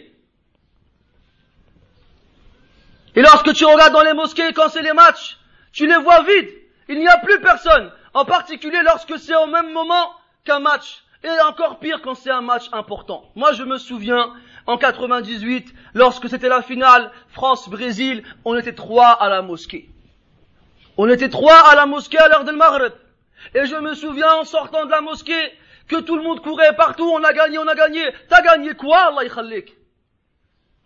Et 3.15 3.23
lorsque 3.23 3.53
tu 3.55 3.65
regardes 3.65 3.93
dans 3.93 4.03
les 4.03 4.13
mosquées, 4.13 4.53
quand 4.53 4.69
c'est 4.69 4.83
les 4.83 4.93
matchs, 4.93 5.39
tu 5.73 5.87
les 5.87 5.97
vois 5.97 6.23
vides. 6.23 6.51
Il 6.89 6.99
n'y 6.99 7.09
a 7.09 7.19
plus 7.19 7.41
personne. 7.41 7.91
En 8.15 8.25
particulier 8.25 8.81
lorsque 8.85 9.19
c'est 9.19 9.35
au 9.35 9.47
même 9.47 9.73
moment 9.73 10.13
qu'un 10.45 10.61
match. 10.61 11.03
Et 11.25 11.41
encore 11.47 11.79
pire 11.81 12.01
quand 12.03 12.15
c'est 12.15 12.31
un 12.31 12.41
match 12.41 12.69
important. 12.73 13.25
Moi, 13.35 13.53
je 13.53 13.65
me 13.65 13.79
souviens, 13.79 14.33
en 14.67 14.79
98, 14.79 15.75
lorsque 15.95 16.29
c'était 16.29 16.49
la 16.49 16.63
finale 16.63 17.11
France-Brésil, 17.29 18.23
on 18.45 18.57
était 18.57 18.75
trois 18.75 19.11
à 19.11 19.29
la 19.29 19.43
mosquée. 19.43 19.89
On 20.97 21.09
était 21.09 21.29
trois 21.29 21.69
à 21.69 21.75
la 21.75 21.87
mosquée 21.87 22.19
à 22.19 22.29
l'heure 22.29 22.45
del 22.45 22.57
Maghreb. 22.57 22.93
Et 23.55 23.67
je 23.67 23.77
me 23.77 23.95
souviens, 23.95 24.35
en 24.35 24.45
sortant 24.45 24.85
de 24.87 24.91
la 24.91 25.01
mosquée, 25.01 25.53
que 25.89 25.97
tout 25.97 26.17
le 26.17 26.23
monde 26.23 26.41
courait 26.41 26.77
partout, 26.77 27.11
on 27.13 27.25
a 27.25 27.33
gagné, 27.33 27.59
on 27.59 27.67
a 27.67 27.75
gagné. 27.75 28.03
T'as 28.29 28.43
gagné 28.43 28.75
quoi, 28.75 29.09
Allah 29.09 29.25
yakhallik 29.25 29.75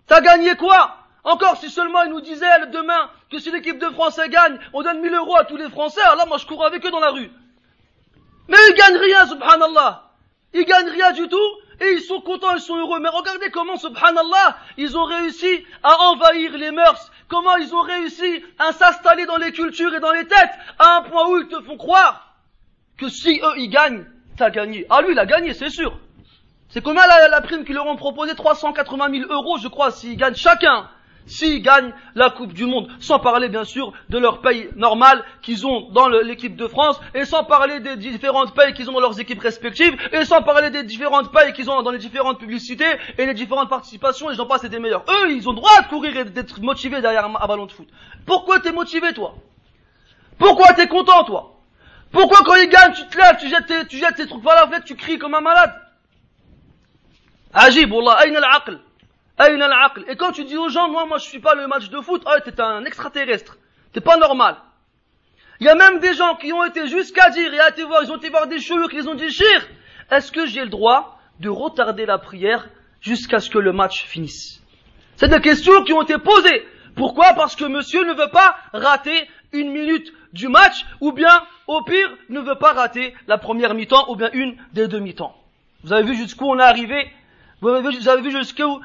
T'as 0.07 0.21
gagné 0.21 0.57
quoi? 0.57 0.97
Encore 1.25 1.57
si 1.57 1.71
seulement 1.71 2.03
ils 2.03 2.11
nous 2.11 2.21
disaient 2.21 2.66
demain 2.73 3.11
que 3.31 3.38
si 3.38 3.51
l'équipe 3.51 3.79
de 3.79 3.90
France 3.90 4.18
gagne, 4.29 4.59
on 4.73 4.83
donne 4.83 5.01
1000 5.01 5.14
euros 5.14 5.37
à 5.37 5.45
tous 5.45 5.57
les 5.57 5.71
Français, 5.71 6.03
alors 6.03 6.27
moi 6.27 6.38
je 6.38 6.47
cours 6.47 6.64
avec 6.64 6.85
eux 6.85 6.90
dans 6.90 7.01
la 7.01 7.11
rue. 7.11 7.31
Mais 8.49 8.57
ils 8.71 8.75
gagnent 8.75 8.97
rien, 8.97 9.27
subhanallah. 9.27 10.12
Ils 10.55 10.65
gagnent 10.65 10.91
rien 10.91 11.12
du 11.12 11.29
tout 11.29 11.51
et 11.81 11.93
ils 11.93 12.03
sont 12.03 12.21
contents, 12.21 12.55
ils 12.55 12.61
sont 12.61 12.77
heureux. 12.77 13.01
Mais 13.01 13.09
regardez 13.09 13.51
comment, 13.51 13.77
subhanallah, 13.77 14.57
ils 14.77 14.97
ont 14.97 15.05
réussi 15.05 15.65
à 15.83 15.97
envahir 16.11 16.57
les 16.57 16.71
mœurs. 16.71 17.11
Comment 17.29 17.57
ils 17.57 17.75
ont 17.75 17.81
réussi 17.81 18.45
à 18.59 18.73
s'installer 18.73 19.27
dans 19.27 19.38
les 19.38 19.53
cultures 19.53 19.95
et 19.95 20.01
dans 20.01 20.12
les 20.12 20.27
têtes 20.27 20.53
à 20.79 20.99
un 20.99 21.03
point 21.03 21.29
où 21.29 21.38
ils 21.38 21.49
te 21.49 21.61
font 21.62 21.77
croire 21.77 22.37
que 22.99 23.09
si 23.09 23.41
eux 23.43 23.55
ils 23.57 23.71
gagnent, 23.71 24.05
t'as 24.37 24.51
gagné. 24.51 24.87
Ah 24.91 25.01
lui 25.03 25.12
il 25.12 25.19
a 25.19 25.27
gagné, 25.27 25.55
c'est 25.55 25.71
sûr. 25.71 25.99
C'est 26.69 26.83
combien 26.83 27.07
la, 27.07 27.29
la 27.29 27.41
prime 27.41 27.65
qu'ils 27.65 27.75
leur 27.75 27.87
ont 27.87 27.97
proposé 27.97 28.35
380 28.35 29.11
000 29.11 29.33
euros, 29.33 29.59
je 29.59 29.69
crois, 29.69 29.91
s'ils 29.91 30.17
gagnent 30.17 30.35
chacun 30.35 30.88
s'ils 31.26 31.62
gagnent 31.62 31.92
la 32.14 32.30
Coupe 32.30 32.52
du 32.52 32.66
Monde, 32.66 32.88
sans 33.00 33.18
parler 33.18 33.48
bien 33.48 33.64
sûr 33.64 33.92
de 34.08 34.18
leur 34.18 34.40
pays 34.40 34.68
normal 34.76 35.24
qu'ils 35.42 35.66
ont 35.66 35.90
dans 35.90 36.08
l'équipe 36.08 36.56
de 36.56 36.66
France, 36.66 37.00
et 37.14 37.24
sans 37.24 37.44
parler 37.44 37.80
des 37.80 37.96
différentes 37.96 38.54
pays 38.54 38.72
qu'ils 38.74 38.88
ont 38.90 38.94
dans 38.94 39.00
leurs 39.00 39.20
équipes 39.20 39.40
respectives, 39.40 39.96
et 40.12 40.24
sans 40.24 40.42
parler 40.42 40.70
des 40.70 40.82
différentes 40.82 41.32
pays 41.32 41.52
qu'ils 41.52 41.70
ont 41.70 41.82
dans 41.82 41.90
les 41.90 41.98
différentes 41.98 42.38
publicités 42.38 42.85
et 43.18 43.26
les 43.26 43.35
différentes 43.35 43.68
participations, 43.68 44.30
et 44.30 44.35
j'en 44.35 44.46
passe, 44.46 44.62
c'est 44.62 44.68
des 44.68 44.78
meilleurs. 44.78 45.04
Eux, 45.08 45.32
ils 45.32 45.48
ont 45.48 45.52
droit 45.52 45.80
de 45.82 45.88
courir 45.88 46.16
et 46.16 46.24
d'être 46.24 46.61
motivés 46.61 47.00
derrière 47.00 47.26
un, 47.26 47.46
ballon 47.46 47.66
de 47.66 47.72
foot. 47.72 47.88
Pourquoi 48.26 48.61
t'es 48.61 48.72
motivé, 48.72 49.12
toi? 49.12 49.35
Pourquoi 50.38 50.72
t'es 50.74 50.88
content, 50.88 51.24
toi? 51.24 51.61
Pourquoi 52.11 52.38
quand 52.44 52.56
ils 52.56 52.68
gagnent, 52.68 52.92
tu 52.92 53.06
te 53.06 53.16
lèves, 53.16 53.38
tu 53.40 53.48
jettes 53.48 53.66
tes, 53.66 53.87
tu 53.87 53.96
jettes 53.96 54.16
tes 54.16 54.26
trucs 54.26 54.42
par 54.42 54.54
la 54.54 54.66
fenêtre, 54.66 54.85
tu 54.85 54.96
cries 54.96 55.18
comme 55.18 55.35
un 55.35 55.40
malade? 55.40 55.72
Ajib, 57.54 57.92
Wallah, 57.92 58.18
aïn 58.20 58.35
al-aql 58.35 58.78
et 60.07 60.16
quand 60.16 60.33
tu 60.33 60.44
dis 60.44 60.57
aux 60.57 60.68
gens, 60.68 60.88
moi, 60.88 61.07
moi, 61.07 61.18
je 61.18 61.24
suis 61.24 61.40
pas 61.40 61.55
le 61.55 61.66
match 61.66 61.88
de 61.88 62.00
foot, 62.00 62.22
oh, 62.26 62.40
t'es 62.44 62.61
un 62.61 62.85
extraterrestre. 62.85 63.57
T'es 63.92 64.00
pas 64.00 64.16
normal. 64.16 64.57
Il 65.61 65.66
y 65.66 65.68
a 65.68 65.74
même 65.74 66.00
des 66.00 66.14
gens 66.14 66.35
qui 66.37 66.52
ont 66.52 66.64
été 66.64 66.87
jusqu'à 66.87 67.31
dire, 67.31 67.52
et 67.52 67.61
à 67.61 67.70
été 67.70 67.85
voir, 67.85 68.02
ils 68.02 68.11
ont 68.11 68.16
été 68.16 68.31
voir 68.31 68.46
des 68.46 68.59
qui 68.59 68.96
les 68.96 69.09
ont 69.09 69.14
dit, 69.14 69.31
chir, 69.31 69.68
est-ce 70.11 70.33
que 70.33 70.46
j'ai 70.46 70.62
le 70.62 70.70
droit 70.70 71.18
de 71.40 71.48
retarder 71.48 72.07
la 72.07 72.18
prière 72.18 72.68
jusqu'à 73.00 73.38
ce 73.40 73.48
que 73.50 73.59
le 73.59 73.72
match 73.72 74.05
finisse? 74.05 74.61
C'est 75.16 75.28
des 75.28 75.40
questions 75.40 75.85
qui 75.85 75.92
ont 75.92 76.02
été 76.02 76.18
posées. 76.18 76.66
Pourquoi? 76.96 77.33
Parce 77.35 77.57
que 77.57 77.64
monsieur 77.64 78.05
ne 78.05 78.12
veut 78.12 78.31
pas 78.31 78.57
rater 78.72 79.28
une 79.52 79.70
minute 79.70 80.12
du 80.33 80.48
match, 80.48 80.85
ou 81.00 81.12
bien, 81.12 81.44
au 81.66 81.83
pire, 81.83 82.11
ne 82.28 82.40
veut 82.40 82.57
pas 82.57 82.72
rater 82.72 83.14
la 83.28 83.38
première 83.38 83.74
mi-temps, 83.74 84.11
ou 84.11 84.16
bien 84.16 84.31
une 84.33 84.57
des 84.72 84.88
deux 84.88 85.00
mi-temps. 85.00 85.37
Vous 85.85 85.92
avez 85.92 86.05
vu 86.05 86.14
jusqu'où 86.14 86.46
on 86.46 86.59
est 86.59 86.62
arrivé? 86.62 87.11
Vous 87.61 87.68
avez 87.68 88.20
vu 88.22 88.31
jusqu'où 88.31 88.81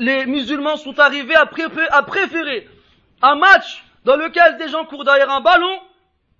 les 0.00 0.24
musulmans 0.24 0.78
sont 0.78 0.98
arrivés 0.98 1.36
à, 1.36 1.44
préférer 1.44 2.66
un 3.20 3.34
match 3.36 3.84
dans 4.04 4.16
lequel 4.16 4.56
des 4.56 4.68
gens 4.68 4.86
courent 4.86 5.04
derrière 5.04 5.30
un 5.30 5.42
ballon 5.42 5.78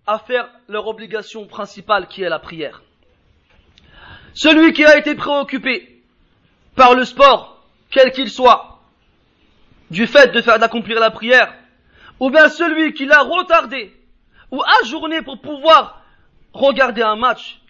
à 0.07 0.18
faire 0.18 0.49
leur 0.66 0.87
obligation 0.88 1.46
principale 1.46 2.09
qui 2.09 2.23
est 2.23 2.29
la 2.31 2.38
prière. 2.38 2.83
Celui 4.33 4.73
qui 4.73 4.85
a 4.85 4.96
été 4.96 5.14
préoccupé 5.14 6.03
par 6.75 6.94
le 6.94 7.05
sport, 7.05 7.62
quel 7.90 8.12
qu'il 8.12 8.31
soit, 8.31 8.81
du 9.90 10.07
fait 10.07 10.33
de 10.33 10.40
faire 10.40 10.59
d'accomplir 10.59 10.99
la 10.99 11.11
prière, 11.11 11.55
ou 12.18 12.31
bien 12.31 12.49
celui 12.49 12.94
qui 12.94 13.05
l'a 13.05 13.20
retardé 13.20 13.94
ou 14.51 14.62
ajourné 14.83 15.20
pour 15.20 15.38
pouvoir 15.38 16.03
regarder 16.55 17.03
un 17.03 17.16
match, 17.16 17.61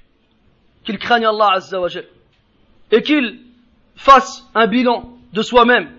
qu'il 0.85 0.98
craigne 0.98 1.26
Allah 1.26 1.55
Azza 1.55 1.81
et 2.92 3.03
qu'il 3.03 3.40
fasse 3.96 4.48
un 4.55 4.68
bilan 4.68 5.19
de 5.32 5.42
soi-même, 5.42 5.90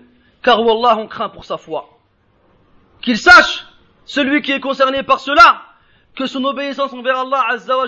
car 0.42 0.60
Wallah 0.60 0.98
on 0.98 1.06
craint 1.06 1.28
pour 1.28 1.44
sa 1.44 1.56
foi. 1.56 1.98
Qu'il 3.00 3.18
sache, 3.18 3.66
celui 4.04 4.42
qui 4.42 4.52
est 4.52 4.60
concerné 4.60 5.02
par 5.02 5.20
cela, 5.20 5.62
que 6.14 6.26
son 6.26 6.44
obéissance 6.44 6.92
envers 6.92 7.20
Allah 7.20 7.44
Azza 7.48 7.76
wa 7.76 7.86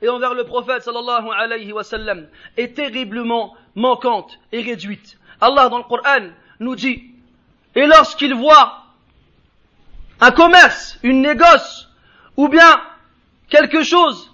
et 0.00 0.08
envers 0.08 0.34
le 0.34 0.44
prophète 0.44 0.82
sallallahu 0.82 1.28
alayhi 1.36 1.72
wa 1.72 1.82
sallam 1.82 2.28
est 2.56 2.76
terriblement 2.76 3.56
manquante 3.74 4.38
et 4.52 4.62
réduite. 4.62 5.18
Allah 5.40 5.68
dans 5.68 5.78
le 5.78 5.84
Coran 5.84 6.30
nous 6.60 6.76
dit, 6.76 7.14
et 7.74 7.86
lorsqu'il 7.86 8.34
voit 8.34 8.82
un 10.20 10.30
commerce, 10.30 10.98
une 11.02 11.22
négoce, 11.22 11.88
ou 12.36 12.48
bien 12.48 12.80
quelque 13.48 13.82
chose 13.82 14.32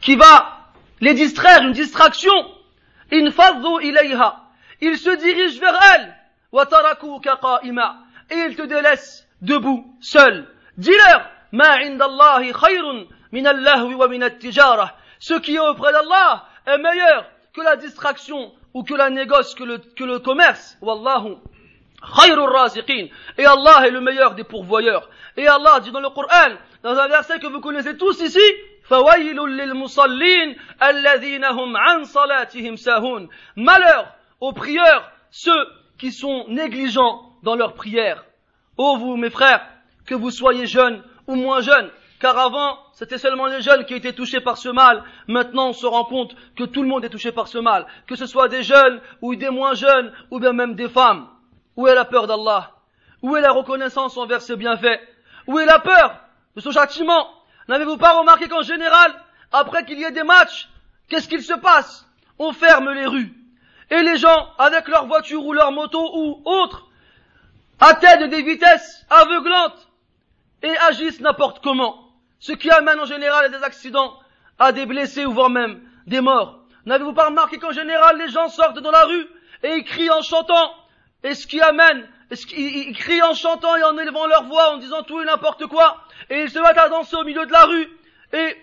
qui 0.00 0.16
va 0.16 0.70
les 1.00 1.14
distraire, 1.14 1.62
une 1.62 1.72
distraction, 1.72 2.32
ilayha, 3.10 4.47
ils 4.80 4.98
se 4.98 5.10
dirigent 5.10 5.60
vers 5.60 5.78
elle. 5.94 6.14
Et 8.30 8.36
il 8.48 8.56
te 8.56 8.62
délaissent 8.62 9.26
debout, 9.42 9.96
seul. 10.00 10.46
Dis-leur, 10.76 11.30
ce 15.20 15.34
qui 15.34 15.54
est 15.54 15.58
auprès 15.58 15.92
d'Allah 15.92 16.44
est 16.66 16.78
meilleur 16.78 17.26
que 17.54 17.62
la 17.62 17.76
distraction 17.76 18.52
ou 18.74 18.82
que 18.82 18.94
la 18.94 19.10
négoce, 19.10 19.54
que 19.54 19.64
le, 19.64 19.78
que 19.78 20.04
le 20.04 20.18
commerce. 20.18 20.76
Wallahu. 20.80 21.36
Et 23.38 23.44
Allah 23.44 23.86
est 23.86 23.90
le 23.90 24.00
meilleur 24.00 24.34
des 24.34 24.44
pourvoyeurs. 24.44 25.08
Et 25.36 25.48
Allah 25.48 25.80
dit 25.80 25.90
dans 25.90 26.00
le 26.00 26.10
Coran, 26.10 26.54
dans 26.82 26.96
un 26.96 27.08
verset 27.08 27.38
que 27.40 27.46
vous 27.46 27.60
connaissez 27.60 27.96
tous 27.96 28.20
ici, 28.20 28.38
Malheur 33.56 34.17
aux 34.40 34.52
prieurs 34.52 35.10
ceux 35.30 35.66
qui 35.98 36.12
sont 36.12 36.46
négligents 36.48 37.32
dans 37.42 37.54
leur 37.54 37.74
prière 37.74 38.24
ô 38.76 38.96
vous 38.96 39.16
mes 39.16 39.30
frères 39.30 39.66
que 40.06 40.14
vous 40.14 40.30
soyez 40.30 40.66
jeunes 40.66 41.02
ou 41.26 41.34
moins 41.34 41.60
jeunes 41.60 41.90
car 42.20 42.36
avant, 42.36 42.78
c'était 42.92 43.18
seulement 43.18 43.46
les 43.46 43.62
jeunes 43.62 43.84
qui 43.84 43.94
étaient 43.94 44.12
touchés 44.12 44.40
par 44.40 44.58
ce 44.58 44.68
mal. 44.68 45.04
Maintenant, 45.28 45.68
on 45.68 45.72
se 45.72 45.86
rend 45.86 46.04
compte 46.04 46.34
que 46.56 46.64
tout 46.64 46.82
le 46.82 46.88
monde 46.88 47.04
est 47.04 47.10
touché 47.10 47.30
par 47.30 47.46
ce 47.46 47.58
mal. 47.58 47.86
Que 48.08 48.16
ce 48.16 48.26
soit 48.26 48.48
des 48.48 48.64
jeunes, 48.64 49.00
ou 49.22 49.36
des 49.36 49.50
moins 49.50 49.74
jeunes, 49.74 50.12
ou 50.30 50.40
bien 50.40 50.52
même 50.52 50.74
des 50.74 50.88
femmes. 50.88 51.28
Où 51.76 51.86
est 51.86 51.94
la 51.94 52.04
peur 52.04 52.26
d'Allah? 52.26 52.72
Où 53.22 53.36
est 53.36 53.40
la 53.40 53.52
reconnaissance 53.52 54.16
envers 54.16 54.42
ses 54.42 54.56
bienfaits? 54.56 55.00
Où 55.46 55.60
est 55.60 55.66
la 55.66 55.78
peur 55.78 56.18
de 56.56 56.60
son 56.60 56.72
châtiment? 56.72 57.28
N'avez-vous 57.68 57.98
pas 57.98 58.18
remarqué 58.18 58.48
qu'en 58.48 58.62
général, 58.62 59.14
après 59.52 59.84
qu'il 59.84 60.00
y 60.00 60.04
ait 60.04 60.10
des 60.10 60.24
matchs, 60.24 60.68
qu'est-ce 61.08 61.28
qu'il 61.28 61.42
se 61.42 61.54
passe? 61.54 62.08
On 62.38 62.52
ferme 62.52 62.90
les 62.90 63.06
rues. 63.06 63.32
Et 63.90 64.02
les 64.02 64.16
gens, 64.16 64.48
avec 64.58 64.88
leur 64.88 65.06
voiture 65.06 65.44
ou 65.44 65.52
leur 65.52 65.72
moto 65.72 66.00
ou 66.14 66.42
autre, 66.44 66.86
atteignent 67.80 68.28
des 68.28 68.42
vitesses 68.42 69.06
aveuglantes 69.08 69.88
et 70.62 70.76
agissent 70.88 71.20
n'importe 71.20 71.62
comment. 71.62 72.10
Ce 72.38 72.52
qui 72.52 72.70
amène 72.70 73.00
en 73.00 73.06
général 73.06 73.46
à 73.46 73.48
des 73.48 73.64
accidents, 73.64 74.18
à 74.58 74.72
des 74.72 74.86
blessés 74.86 75.24
ou 75.24 75.32
voire 75.32 75.50
même 75.50 75.80
des 76.06 76.20
morts. 76.20 76.60
N'avez-vous 76.86 77.12
pas 77.12 77.26
remarqué 77.26 77.58
qu'en 77.58 77.72
général 77.72 78.18
les 78.18 78.28
gens 78.28 78.48
sortent 78.48 78.78
dans 78.78 78.90
la 78.90 79.04
rue 79.04 79.26
et 79.62 79.76
ils 79.76 79.84
crient 79.84 80.10
en 80.10 80.22
chantant? 80.22 80.72
Et 81.24 81.34
ce 81.34 81.46
qui 81.46 81.60
amène, 81.60 82.06
ils, 82.56 82.96
crient 82.96 83.22
en 83.22 83.34
chantant 83.34 83.74
et 83.76 83.82
en 83.82 83.98
élevant 83.98 84.26
leur 84.26 84.44
voix, 84.44 84.74
en 84.74 84.76
disant 84.76 85.02
tout 85.02 85.20
et 85.20 85.24
n'importe 85.24 85.66
quoi, 85.66 86.04
et 86.30 86.42
ils 86.42 86.50
se 86.50 86.58
mettent 86.58 86.78
à 86.78 86.88
danser 86.88 87.16
au 87.16 87.24
milieu 87.24 87.44
de 87.44 87.52
la 87.52 87.64
rue, 87.64 87.88
et 88.32 88.56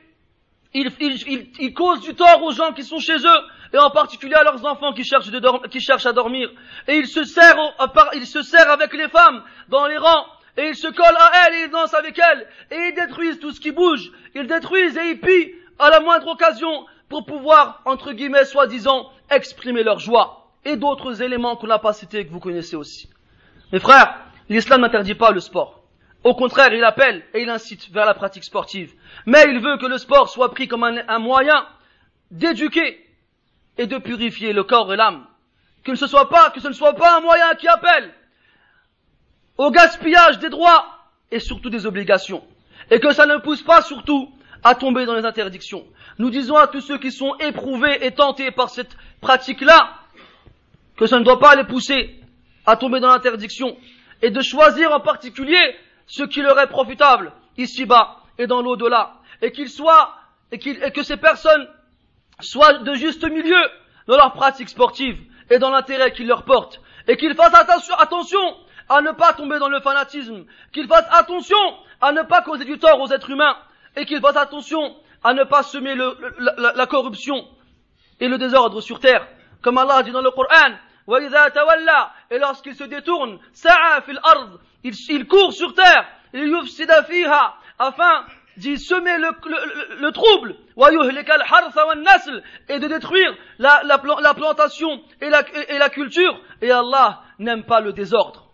ils, 0.75 1.53
ils, 1.59 1.73
causent 1.73 2.01
du 2.01 2.15
tort 2.15 2.43
aux 2.43 2.51
gens 2.51 2.73
qui 2.73 2.83
sont 2.83 2.99
chez 2.99 3.17
eux, 3.17 3.41
et 3.73 3.77
en 3.77 3.89
particulier 3.89 4.35
à 4.35 4.43
leurs 4.43 4.65
enfants 4.65 4.93
qui 4.93 5.03
cherchent, 5.03 6.05
à 6.05 6.13
dormir. 6.13 6.49
Et 6.87 6.97
ils 6.97 7.07
se 7.07 7.23
serrent, 7.23 7.73
ils 8.13 8.27
se 8.27 8.41
serrent 8.41 8.71
avec 8.71 8.93
les 8.93 9.07
femmes 9.07 9.43
dans 9.69 9.87
les 9.87 9.97
rangs, 9.97 10.25
et 10.57 10.69
ils 10.69 10.75
se 10.75 10.87
collent 10.87 11.17
à 11.17 11.31
elle 11.47 11.53
et 11.55 11.63
ils 11.65 11.69
dansent 11.69 11.93
avec 11.93 12.19
elle, 12.19 12.47
et 12.71 12.89
ils 12.89 12.95
détruisent 12.95 13.39
tout 13.39 13.51
ce 13.51 13.59
qui 13.59 13.71
bouge, 13.71 14.11
ils 14.33 14.47
détruisent 14.47 14.97
et 14.97 15.11
ils 15.11 15.19
pillent 15.19 15.55
à 15.79 15.89
la 15.89 15.99
moindre 15.99 16.27
occasion 16.27 16.85
pour 17.09 17.25
pouvoir, 17.25 17.81
entre 17.85 18.11
guillemets, 18.11 18.45
soi-disant, 18.45 19.09
exprimer 19.29 19.83
leur 19.83 19.99
joie, 19.99 20.51
et 20.65 20.75
d'autres 20.75 21.21
éléments 21.21 21.55
qu'on 21.55 21.67
n'a 21.67 21.79
pas 21.79 21.93
cités 21.93 22.25
que 22.25 22.31
vous 22.31 22.39
connaissez 22.39 22.75
aussi. 22.75 23.09
Mes 23.71 23.79
frères, 23.79 24.15
l'islam 24.49 24.81
n'interdit 24.81 25.15
pas 25.15 25.31
le 25.31 25.39
sport. 25.39 25.84
Au 26.25 26.33
contraire, 26.33 26.73
il 26.73 26.83
appelle 26.83 27.23
et 27.35 27.43
il 27.43 27.49
incite 27.51 27.91
vers 27.91 28.07
la 28.07 28.15
pratique 28.15 28.43
sportive. 28.43 28.91
Mais 29.27 29.43
il 29.47 29.59
veut 29.59 29.77
que 29.77 29.85
le 29.85 29.99
sport 29.99 30.27
soit 30.27 30.49
pris 30.49 30.67
comme 30.67 30.83
un, 30.83 31.19
moyen 31.19 31.67
d'éduquer 32.31 33.05
et 33.77 33.85
de 33.85 33.99
purifier 33.99 34.51
le 34.51 34.63
corps 34.63 34.91
et 34.91 34.97
l'âme. 34.97 35.23
Que 35.83 35.93
ce 35.93 36.05
que 36.05 36.59
ce 36.59 36.67
ne 36.67 36.73
soit 36.73 36.95
pas 36.95 37.17
un 37.17 37.21
moyen 37.21 37.53
qui 37.53 37.67
appelle 37.67 38.11
au 39.59 39.69
gaspillage 39.69 40.39
des 40.39 40.49
droits 40.49 40.97
et 41.29 41.39
surtout 41.39 41.69
des 41.69 41.85
obligations. 41.85 42.43
Et 42.89 42.99
que 42.99 43.13
ça 43.13 43.27
ne 43.27 43.37
pousse 43.37 43.61
pas 43.61 43.83
surtout 43.83 44.33
à 44.63 44.73
tomber 44.73 45.05
dans 45.05 45.13
les 45.13 45.25
interdictions. 45.25 45.85
Nous 46.17 46.31
disons 46.31 46.55
à 46.55 46.65
tous 46.65 46.81
ceux 46.81 46.97
qui 46.97 47.11
sont 47.11 47.35
éprouvés 47.35 48.03
et 48.03 48.09
tentés 48.09 48.49
par 48.49 48.71
cette 48.71 48.97
pratique-là 49.21 49.93
que 50.97 51.05
ça 51.05 51.19
ne 51.19 51.23
doit 51.23 51.37
pas 51.37 51.55
les 51.55 51.65
pousser 51.65 52.19
à 52.65 52.77
tomber 52.77 52.99
dans 52.99 53.09
l'interdiction 53.09 53.77
et 54.23 54.31
de 54.31 54.41
choisir 54.41 54.91
en 54.91 54.99
particulier 55.01 55.75
ce 56.07 56.23
qui 56.23 56.41
leur 56.41 56.59
est 56.59 56.67
profitable 56.67 57.31
ici-bas 57.57 58.17
et 58.37 58.47
dans 58.47 58.61
l'au-delà. 58.61 59.13
Et 59.41 59.51
qu'ils 59.51 59.69
soient 59.69 60.13
et, 60.51 60.55
et 60.55 60.91
que 60.91 61.03
ces 61.03 61.17
personnes 61.17 61.67
soient 62.39 62.79
de 62.79 62.93
juste 62.93 63.23
milieu 63.23 63.69
dans 64.07 64.17
leur 64.17 64.33
pratique 64.33 64.69
sportive 64.69 65.19
et 65.49 65.59
dans 65.59 65.69
l'intérêt 65.69 66.11
qu'ils 66.13 66.27
leur 66.27 66.43
portent. 66.43 66.81
Et 67.07 67.17
qu'ils 67.17 67.35
fassent 67.35 67.53
attention, 67.55 67.95
attention 67.95 68.57
à 68.89 69.01
ne 69.01 69.11
pas 69.11 69.33
tomber 69.33 69.59
dans 69.59 69.69
le 69.69 69.79
fanatisme, 69.79 70.45
qu'il 70.71 70.87
fasse 70.87 71.05
attention 71.11 71.57
à 72.01 72.11
ne 72.11 72.21
pas 72.21 72.41
causer 72.41 72.65
du 72.65 72.77
tort 72.77 72.99
aux 72.99 73.11
êtres 73.11 73.29
humains, 73.29 73.55
et 73.95 74.05
qu'il 74.05 74.19
fasse 74.21 74.37
attention 74.37 74.95
à 75.23 75.33
ne 75.33 75.43
pas 75.43 75.63
semer 75.63 75.95
le, 75.95 76.15
la, 76.39 76.73
la, 76.73 76.85
corruption 76.85 77.47
et 78.19 78.27
le 78.27 78.37
désordre 78.37 78.81
sur 78.81 78.99
terre. 78.99 79.27
Comme 79.61 79.77
Allah 79.77 80.03
dit 80.03 80.11
dans 80.11 80.21
le 80.21 80.29
Coran, 80.31 80.75
et 82.31 82.39
lorsqu'il 82.39 82.75
se 82.75 82.83
détourne, 82.83 83.39
il, 84.83 85.27
court 85.27 85.53
sur 85.53 85.73
terre, 85.73 86.07
afin 87.79 88.25
d'y 88.57 88.77
semer 88.77 89.17
le, 89.17 89.29
le, 89.45 90.01
le 90.01 90.11
trouble, 90.11 90.55
et 92.69 92.79
de 92.79 92.87
détruire 92.87 93.35
la 93.59 94.33
plantation 94.33 95.01
et 95.21 95.29
la, 95.29 95.41
et 95.69 95.77
la 95.77 95.89
culture, 95.89 96.39
et 96.61 96.71
Allah 96.71 97.21
n'aime 97.39 97.63
pas 97.63 97.81
le 97.81 97.93
désordre. 97.93 98.45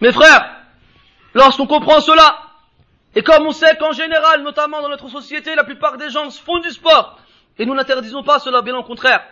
Mes 0.00 0.12
frères, 0.12 0.56
lorsqu'on 1.34 1.66
comprend 1.66 2.00
cela, 2.00 2.38
et 3.14 3.22
comme 3.22 3.46
on 3.46 3.50
sait 3.50 3.76
qu'en 3.76 3.92
général, 3.92 4.42
notamment 4.42 4.80
dans 4.80 4.88
notre 4.88 5.08
société, 5.08 5.54
la 5.54 5.64
plupart 5.64 5.96
des 5.96 6.10
gens 6.10 6.30
font 6.30 6.58
du 6.60 6.70
sport, 6.70 7.18
et 7.58 7.66
nous 7.66 7.74
n'interdisons 7.74 8.22
pas 8.22 8.38
cela, 8.38 8.62
bien 8.62 8.76
au 8.76 8.82
contraire, 8.82 9.22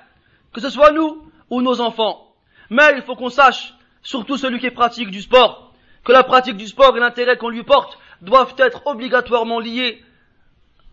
que 0.53 0.61
ce 0.61 0.71
soit 0.71 0.91
nous 0.93 1.31
ou 1.51 1.63
nos 1.63 1.81
enfants. 1.81 2.28
Mais 2.71 2.95
il 2.97 3.03
faut 3.03 3.17
qu'on 3.17 3.31
sache, 3.31 3.75
surtout 4.03 4.37
celui 4.37 4.59
qui 4.59 4.71
pratique 4.71 5.11
du 5.11 5.23
sport, 5.23 5.73
que 6.05 6.13
la 6.13 6.23
pratique 6.23 6.57
du 6.57 6.67
sport 6.67 6.97
et 6.97 7.01
l'intérêt 7.01 7.37
qu'on 7.37 7.49
lui 7.49 7.63
porte 7.63 7.99
doivent 8.21 8.55
être 8.59 8.87
obligatoirement 8.87 9.61
liés 9.61 10.03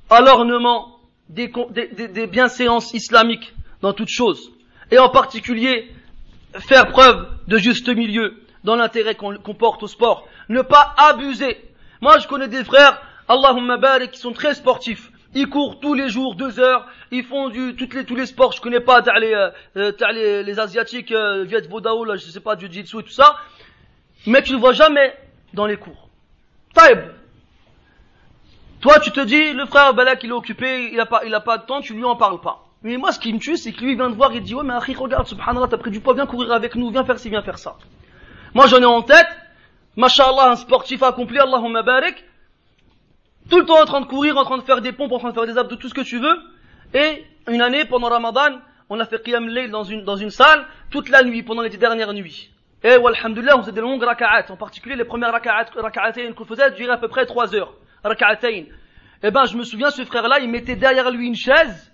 à 0.10 0.22
l'ornement 0.22 1.00
des, 1.30 2.28
bienséances 2.28 2.94
islamiques 2.94 3.54
dans 3.82 3.94
toute 3.94 4.10
chose. 4.10 4.52
Et 4.92 5.00
en 5.00 5.10
particulier, 5.10 5.92
faire 6.60 6.88
preuve 6.88 7.28
de 7.48 7.58
juste 7.58 7.90
milieu 7.90 8.42
dans 8.64 8.76
l'intérêt 8.76 9.16
qu'on 9.16 9.56
porte 9.56 9.84
au 9.84 9.88
sport. 9.88 10.28
Ne 10.50 10.62
pas 10.62 10.94
abuser. 10.98 11.58
Moi, 12.02 12.20
je 12.20 12.28
connais 12.28 12.48
des 12.48 12.64
frères, 12.64 13.02
Allahumma 13.28 13.78
barik, 13.78 14.12
qui 14.12 14.20
sont 14.20 14.34
très 14.34 14.54
sportifs. 14.54 15.12
Ils 15.36 15.50
courent 15.50 15.82
tous 15.82 15.94
les 15.94 16.08
jours 16.08 16.36
deux 16.36 16.60
heures. 16.60 16.88
Ils 17.12 17.26
font 17.26 17.50
du, 17.50 17.76
toutes 17.76 17.94
les, 17.94 18.06
tous 18.06 18.16
les 18.16 18.26
sports. 18.26 18.54
Je 18.54 18.62
connais 18.62 18.80
pas, 18.80 19.02
t'as 19.02 19.20
les, 19.20 19.34
euh, 19.34 19.92
les, 20.14 20.44
les, 20.44 20.60
asiatiques, 20.60 21.12
euh, 21.12 21.44
Viet 21.44 21.68
Vodao, 21.68 22.06
là, 22.06 22.16
je 22.16 22.26
sais 22.26 22.40
pas, 22.40 22.56
du 22.56 22.72
jitsu 22.72 23.00
et 23.00 23.04
tout 23.04 23.10
ça. 23.10 23.36
Mais 24.26 24.42
tu 24.42 24.54
ne 24.54 24.58
vois 24.58 24.72
jamais 24.72 25.14
dans 25.54 25.66
les 25.66 25.76
cours. 25.76 26.10
Taïb. 26.74 27.00
Toi, 28.80 29.00
tu 29.00 29.12
te 29.12 29.20
dis, 29.20 29.52
le 29.52 29.66
frère 29.66 29.94
Balak, 29.94 30.24
il 30.24 30.30
est 30.30 30.34
occupé, 30.34 30.90
il 30.94 31.00
a 31.00 31.06
pas, 31.06 31.26
il 31.26 31.34
a 31.34 31.42
pas 31.42 31.58
de 31.58 31.66
temps, 31.66 31.82
tu 31.82 31.94
lui 31.94 32.06
en 32.06 32.16
parles 32.16 32.40
pas. 32.40 32.66
Mais 32.84 32.98
moi, 32.98 33.12
ce 33.12 33.20
qui 33.20 33.34
me 33.34 33.40
tue, 33.40 33.58
c'est 33.58 33.74
que 33.74 33.84
lui, 33.84 33.92
il 33.94 33.98
vient 33.98 34.10
de 34.10 34.16
voir, 34.16 34.32
il 34.34 34.42
dit, 34.42 34.56
ouais, 34.56 34.64
mais 34.64 34.74
Akhi, 34.74 34.94
regarde, 34.94 35.28
subhanallah, 35.28 35.68
t'as 35.68 35.78
pris 35.78 35.92
du 35.92 36.00
poids, 36.00 36.14
viens 36.14 36.28
courir 36.28 36.52
avec 36.54 36.76
nous, 36.76 36.92
viens 36.92 37.04
faire 37.04 37.20
ci, 37.20 37.30
viens 37.30 37.42
faire 37.42 37.58
ça. 37.58 37.78
Moi, 38.54 38.68
j'en 38.68 38.80
ai 38.80 38.86
en 38.86 39.02
tête, 39.02 39.28
mashallah, 39.98 40.52
un 40.52 40.56
sportif 40.56 41.02
accompli, 41.04 41.40
Allahumma 41.40 41.82
barik, 41.82 42.24
tout 43.50 43.58
le 43.58 43.66
temps 43.66 43.82
en 43.82 43.86
train 43.86 44.02
de 44.02 44.06
courir, 44.06 44.38
en 44.38 44.44
train 44.44 44.58
de 44.58 44.64
faire 44.64 44.82
des 44.82 44.92
pompes, 44.92 45.12
en 45.12 45.20
train 45.20 45.30
de 45.30 45.36
faire 45.36 45.46
des 45.46 45.58
abdos, 45.58 45.76
tout 45.76 45.90
ce 45.90 45.94
que 45.94 46.02
tu 46.02 46.20
veux. 46.20 46.36
Et 46.94 47.24
une 47.48 47.62
année, 47.62 47.86
pendant 47.86 48.10
Ramadan, 48.10 48.60
on 48.90 49.00
a 49.00 49.06
fait 49.06 49.22
Qiyam 49.24 49.48
Layl 49.48 49.72
dans 49.72 49.84
une, 49.84 50.04
dans 50.04 50.16
une 50.16 50.30
salle, 50.30 50.66
toute 50.92 51.10
la 51.10 51.24
nuit, 51.24 51.44
pendant 51.44 51.62
les 51.62 51.70
dernières 51.70 52.14
nuits. 52.14 52.52
Et, 52.84 52.92
alhamdulillah, 52.92 53.58
on 53.58 53.62
faisait 53.62 53.72
des 53.72 53.82
longues 53.82 54.04
raka'at, 54.04 54.46
en 54.50 54.58
particulier 54.58 54.96
les 54.96 55.06
premières 55.06 55.32
raka'at, 55.32 55.66
raka'atayn 55.76 56.34
qu'on 56.34 56.46
faisait 56.46 56.72
duraient 56.72 56.94
à 56.94 56.98
peu 56.98 57.08
près 57.08 57.26
trois 57.26 57.56
heures. 57.56 57.74
Raka'atayn. 58.04 58.66
eh 59.24 59.32
ben, 59.32 59.46
je 59.46 59.58
me 59.58 59.64
souviens, 59.64 59.90
ce 59.90 60.06
frère-là, 60.06 60.40
il 60.40 60.50
mettait 60.50 60.76
derrière 60.76 61.10
lui 61.10 61.28
une 61.28 61.36
chaise, 61.36 61.92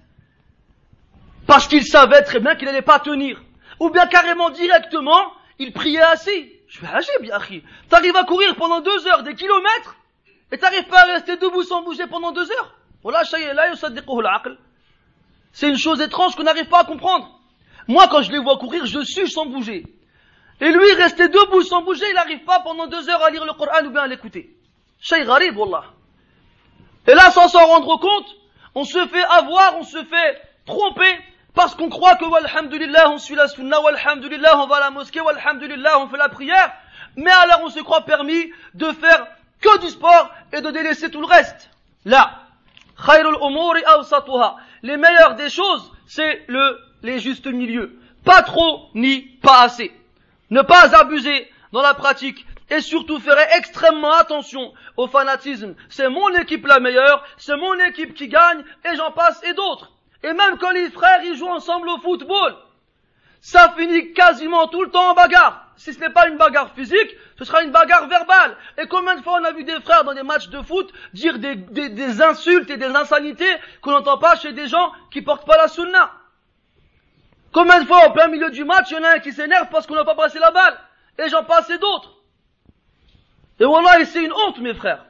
parce 1.48 1.68
qu'il 1.68 1.84
savait 1.84 2.22
très 2.24 2.40
bien 2.40 2.56
qu'il 2.56 2.66
n'allait 2.66 2.82
pas 2.82 3.00
tenir. 3.00 3.42
Ou 3.80 3.90
bien 3.90 4.06
carrément 4.06 4.50
directement, 4.50 5.34
il 5.60 5.72
priait 5.72 6.02
assis. 6.02 6.52
Je 6.68 6.80
fais, 6.80 6.88
ah, 6.94 7.00
bien, 7.22 7.38
T'arrives 7.90 8.16
à 8.16 8.24
courir 8.24 8.56
pendant 8.56 8.82
deux 8.82 9.08
heures, 9.08 9.24
des 9.24 9.34
kilomètres, 9.34 9.96
et 10.52 10.58
t'arrives 10.58 10.88
pas 10.88 11.02
à 11.02 11.06
rester 11.06 11.38
debout 11.38 11.64
sans 11.64 11.84
bouger 11.84 12.08
pendant 12.08 12.32
deux 12.32 12.50
heures. 12.52 12.76
C'est 15.54 15.70
une 15.70 15.78
chose 15.78 16.02
étrange 16.02 16.36
qu'on 16.36 16.44
n'arrive 16.44 16.68
pas 16.68 16.82
à 16.82 16.84
comprendre. 16.84 17.40
Moi, 17.88 18.08
quand 18.10 18.22
je 18.22 18.32
les 18.32 18.40
vois 18.40 18.58
courir, 18.58 18.86
je 18.86 19.00
suis 19.04 19.30
sans 19.30 19.46
bouger. 19.46 19.86
Et 20.60 20.72
lui, 20.72 20.94
rester 20.94 21.28
debout 21.28 21.64
sans 21.64 21.82
bouger, 21.82 22.06
il 22.08 22.14
n'arrive 22.14 22.44
pas 22.44 22.60
pendant 22.60 22.88
deux 22.88 23.10
heures 23.10 23.24
à 23.24 23.30
lire 23.32 23.46
le 23.46 23.54
Coran 23.54 23.84
ou 23.86 23.90
bien 23.90 24.04
à 24.04 24.08
l'écouter. 24.08 24.56
Shay 25.00 25.26
gharib, 25.26 25.58
wallah. 25.58 25.86
Et 27.08 27.16
là, 27.16 27.32
sans 27.32 27.48
s'en 27.48 27.66
rendre 27.66 27.98
compte, 27.98 28.36
on 28.76 28.84
se 28.84 29.08
fait 29.08 29.24
avoir, 29.24 29.78
on 29.80 29.84
se 29.84 30.04
fait 30.04 30.42
tromper, 30.66 31.20
parce 31.56 31.74
qu'on 31.76 31.90
croit 31.90 32.16
que, 32.16 32.26
walhamdulillah, 32.26 33.10
on 33.10 33.18
suit 33.18 33.36
la 33.36 33.48
sunna, 33.48 33.82
walhamdulillah, 33.82 34.60
on 34.60 34.68
va 34.68 34.78
à 34.78 34.80
la 34.82 34.92
mosquée, 34.92 35.20
walhamdulillah, 35.20 36.00
on 36.00 36.08
fait 36.08 36.18
la 36.18 36.30
prière, 36.30 36.72
mais 37.16 37.32
alors 37.32 37.62
on 37.64 37.70
se 37.70 37.80
croit 37.80 38.02
permis 38.02 38.52
de 38.76 38.92
faire 38.92 39.28
que 39.62 39.80
du 39.80 39.90
sport 39.90 40.32
et 40.52 40.62
de 40.62 40.72
délaisser 40.72 41.10
tout 41.10 41.22
le 41.22 41.28
reste. 41.28 41.70
Là. 42.06 42.42
Les 44.84 44.98
meilleures 44.98 45.36
des 45.36 45.50
choses, 45.50 45.92
c'est 46.08 46.44
le, 46.48 46.80
les 47.04 47.20
justes 47.20 47.48
milieux. 47.48 48.00
Pas 48.26 48.42
trop, 48.42 48.90
ni 48.94 49.22
pas 49.42 49.62
assez. 49.62 49.92
Ne 50.50 50.62
pas 50.62 50.96
abuser 50.96 51.50
dans 51.72 51.82
la 51.82 51.94
pratique 51.94 52.46
et 52.70 52.82
surtout 52.82 53.20
faire 53.20 53.38
extrêmement 53.58 54.14
attention 54.14 54.74
au 54.98 55.08
fanatisme. 55.08 55.76
C'est 55.90 56.10
mon 56.10 56.30
équipe 56.36 56.66
la 56.66 56.80
meilleure, 56.80 57.24
c'est 57.38 57.58
mon 57.58 57.74
équipe 57.80 58.14
qui 58.14 58.28
gagne, 58.28 58.64
et 58.86 58.96
j'en 58.96 59.12
passe, 59.12 59.44
et 59.44 59.54
d'autres. 59.54 59.92
Et 60.24 60.34
même 60.34 60.58
quand 60.58 60.72
les 60.72 60.90
frères 60.90 61.24
ils 61.24 61.36
jouent 61.36 61.50
ensemble 61.50 61.90
au 61.90 61.98
football, 61.98 62.56
ça 63.42 63.74
finit 63.78 64.14
quasiment 64.14 64.68
tout 64.68 64.84
le 64.84 64.92
temps 64.92 65.12
en 65.12 65.14
bagarre. 65.14 65.68
Si 65.82 65.94
ce 65.94 66.00
n'est 66.00 66.12
pas 66.12 66.28
une 66.28 66.38
bagarre 66.38 66.76
physique, 66.76 67.18
ce 67.40 67.44
sera 67.44 67.64
une 67.64 67.72
bagarre 67.72 68.08
verbale. 68.08 68.56
Et 68.78 68.86
combien 68.86 69.16
de 69.16 69.24
fois 69.24 69.40
on 69.42 69.44
a 69.44 69.52
vu 69.52 69.64
des 69.64 69.82
frères 69.82 70.04
dans 70.04 70.14
des 70.14 70.22
matchs 70.22 70.48
de 70.50 70.62
foot 70.62 70.94
dire 71.16 71.40
des, 71.40 72.22
insultes 72.22 72.70
et 72.70 72.78
des 72.78 72.86
insanités 72.96 73.52
qu'on 73.82 73.90
n'entend 73.90 74.20
pas 74.20 74.36
chez 74.36 74.54
des 74.54 74.68
gens 74.68 74.92
qui 75.10 75.24
portent 75.24 75.48
pas 75.48 75.58
la 75.58 75.68
sunna? 75.68 76.12
Combien 77.52 77.82
de 77.82 77.88
fois 77.88 78.08
au 78.08 78.12
plein 78.12 78.28
milieu 78.28 78.52
du 78.52 78.64
match, 78.64 78.92
il 78.92 78.98
y 78.98 79.00
en 79.00 79.04
a 79.04 79.16
un 79.16 79.20
qui 79.20 79.34
s'énerve 79.34 79.70
parce 79.72 79.88
qu'on 79.88 79.96
n'a 79.96 80.04
pas 80.04 80.14
passé 80.14 80.38
la 80.38 80.52
balle? 80.52 80.78
Et 81.18 81.30
j'en 81.30 81.46
passe 81.46 81.68
et 81.72 81.80
d'autres. 81.80 82.12
Et 83.60 83.66
voilà, 83.66 84.06
c'est 84.06 84.24
une 84.24 84.34
honte, 84.34 84.60
mes 84.60 84.76
frères. 84.76 85.04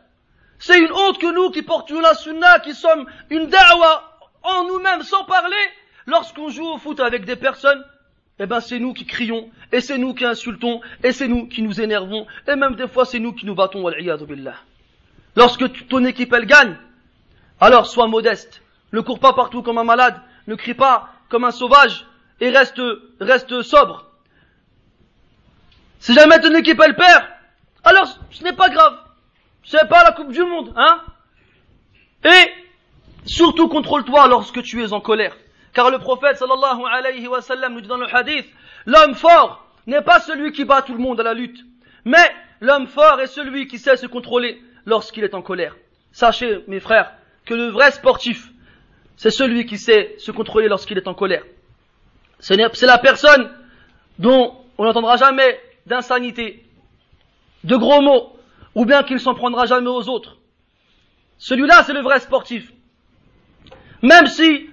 C'est 0.57 0.79
une 0.79 0.93
honte 0.93 1.19
que 1.19 1.33
nous 1.33 1.51
qui 1.51 1.63
portons 1.63 1.99
la 1.99 2.13
sunna, 2.13 2.59
qui 2.59 2.73
sommes 2.73 3.05
une 3.29 3.47
da'wa 3.47 4.17
en 4.43 4.63
nous-mêmes 4.63 5.03
sans 5.03 5.25
parler, 5.25 5.69
lorsqu'on 6.05 6.47
joue 6.47 6.65
au 6.65 6.77
foot 6.77 7.01
avec 7.01 7.25
des 7.25 7.35
personnes, 7.35 7.83
eh 8.43 8.47
ben 8.47 8.59
c'est 8.59 8.79
nous 8.79 8.93
qui 8.93 9.05
crions, 9.05 9.51
et 9.71 9.81
c'est 9.81 9.99
nous 9.99 10.15
qui 10.15 10.25
insultons, 10.25 10.81
et 11.03 11.11
c'est 11.11 11.27
nous 11.27 11.47
qui 11.47 11.61
nous 11.61 11.79
énervons, 11.79 12.25
et 12.47 12.55
même 12.55 12.75
des 12.75 12.87
fois 12.87 13.05
c'est 13.05 13.19
nous 13.19 13.33
qui 13.33 13.45
nous 13.45 13.53
battons, 13.53 13.87
billah. 13.87 14.55
Lorsque 15.35 15.87
ton 15.87 16.03
équipe 16.05 16.33
elle 16.33 16.47
gagne, 16.47 16.75
alors 17.59 17.85
sois 17.85 18.07
modeste, 18.07 18.63
ne 18.93 19.01
cours 19.01 19.19
pas 19.19 19.33
partout 19.33 19.61
comme 19.61 19.77
un 19.77 19.83
malade, 19.83 20.19
ne 20.47 20.55
crie 20.55 20.73
pas 20.73 21.09
comme 21.29 21.43
un 21.43 21.51
sauvage, 21.51 22.07
et 22.39 22.49
reste, 22.49 22.81
reste 23.19 23.61
sobre. 23.61 24.07
Si 25.99 26.15
jamais 26.15 26.41
ton 26.41 26.55
équipe 26.55 26.81
elle 26.83 26.95
perd, 26.95 27.23
alors 27.83 28.07
ce 28.31 28.43
n'est 28.43 28.53
pas 28.53 28.69
grave. 28.69 28.97
C'est 29.63 29.87
pas 29.87 30.03
la 30.03 30.13
Coupe 30.13 30.31
du 30.31 30.43
Monde, 30.43 30.73
hein 30.75 31.03
Et 32.23 32.51
surtout 33.25 33.67
contrôle-toi 33.67 34.27
lorsque 34.29 34.63
tu 34.63 34.83
es 34.83 34.93
en 34.93 34.99
colère. 34.99 35.37
Car 35.73 35.89
le 35.89 35.99
prophète 35.99 36.37
sallallahu 36.37 36.81
alayhi 36.91 37.27
wa 37.27 37.41
sallam 37.41 37.73
nous 37.73 37.81
dit 37.81 37.87
dans 37.87 37.97
le 37.97 38.13
hadith, 38.13 38.45
l'homme 38.85 39.15
fort 39.15 39.65
n'est 39.87 40.01
pas 40.01 40.19
celui 40.19 40.51
qui 40.51 40.65
bat 40.65 40.81
tout 40.81 40.93
le 40.93 40.99
monde 40.99 41.19
à 41.19 41.23
la 41.23 41.33
lutte, 41.33 41.63
mais 42.05 42.29
l'homme 42.59 42.87
fort 42.87 43.19
est 43.21 43.27
celui 43.27 43.67
qui 43.67 43.79
sait 43.79 43.95
se 43.95 44.05
contrôler 44.05 44.61
lorsqu'il 44.85 45.23
est 45.23 45.33
en 45.33 45.41
colère. 45.41 45.75
Sachez, 46.11 46.63
mes 46.67 46.79
frères, 46.79 47.13
que 47.45 47.53
le 47.53 47.69
vrai 47.69 47.91
sportif, 47.91 48.49
c'est 49.15 49.31
celui 49.31 49.65
qui 49.65 49.77
sait 49.77 50.15
se 50.17 50.31
contrôler 50.31 50.67
lorsqu'il 50.67 50.97
est 50.97 51.07
en 51.07 51.13
colère. 51.13 51.43
C'est 52.39 52.57
la 52.57 52.97
personne 52.97 53.49
dont 54.19 54.57
on 54.77 54.83
n'entendra 54.83 55.15
jamais 55.15 55.59
d'insanité, 55.85 56.65
de 57.63 57.75
gros 57.75 58.01
mots, 58.01 58.35
ou 58.73 58.85
bien 58.85 59.03
qu'il 59.03 59.19
s'en 59.19 59.35
prendra 59.35 59.65
jamais 59.65 59.89
aux 59.89 60.09
autres. 60.09 60.37
Celui-là, 61.37 61.83
c'est 61.83 61.93
le 61.93 62.01
vrai 62.01 62.19
sportif. 62.19 62.71
Même 64.01 64.27
si 64.27 64.69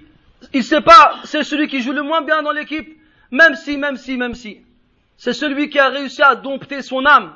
il 0.52 0.64
sait 0.64 0.80
pas, 0.80 1.16
c'est 1.24 1.44
celui 1.44 1.68
qui 1.68 1.82
joue 1.82 1.92
le 1.92 2.02
moins 2.02 2.22
bien 2.22 2.42
dans 2.42 2.52
l'équipe, 2.52 2.98
même 3.30 3.54
si, 3.54 3.76
même 3.76 3.96
si, 3.96 4.16
même 4.16 4.34
si. 4.34 4.62
C'est 5.16 5.32
celui 5.32 5.68
qui 5.68 5.78
a 5.78 5.88
réussi 5.88 6.22
à 6.22 6.36
dompter 6.36 6.82
son 6.82 7.04
âme, 7.04 7.34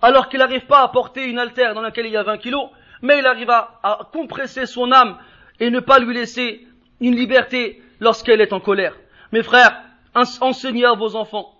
alors 0.00 0.28
qu'il 0.28 0.38
n'arrive 0.38 0.66
pas 0.66 0.82
à 0.82 0.88
porter 0.88 1.24
une 1.24 1.38
altère 1.38 1.74
dans 1.74 1.82
laquelle 1.82 2.06
il 2.06 2.12
y 2.12 2.16
a 2.16 2.22
20 2.22 2.38
kilos, 2.38 2.68
mais 3.02 3.18
il 3.18 3.26
arrive 3.26 3.50
à, 3.50 4.08
compresser 4.12 4.66
son 4.66 4.92
âme 4.92 5.18
et 5.60 5.70
ne 5.70 5.80
pas 5.80 5.98
lui 5.98 6.14
laisser 6.14 6.66
une 7.00 7.16
liberté 7.16 7.82
lorsqu'elle 8.00 8.40
est 8.40 8.52
en 8.52 8.60
colère. 8.60 8.94
Mes 9.32 9.42
frères, 9.42 9.82
enseignez 10.14 10.86
à 10.86 10.94
vos 10.94 11.16
enfants 11.16 11.50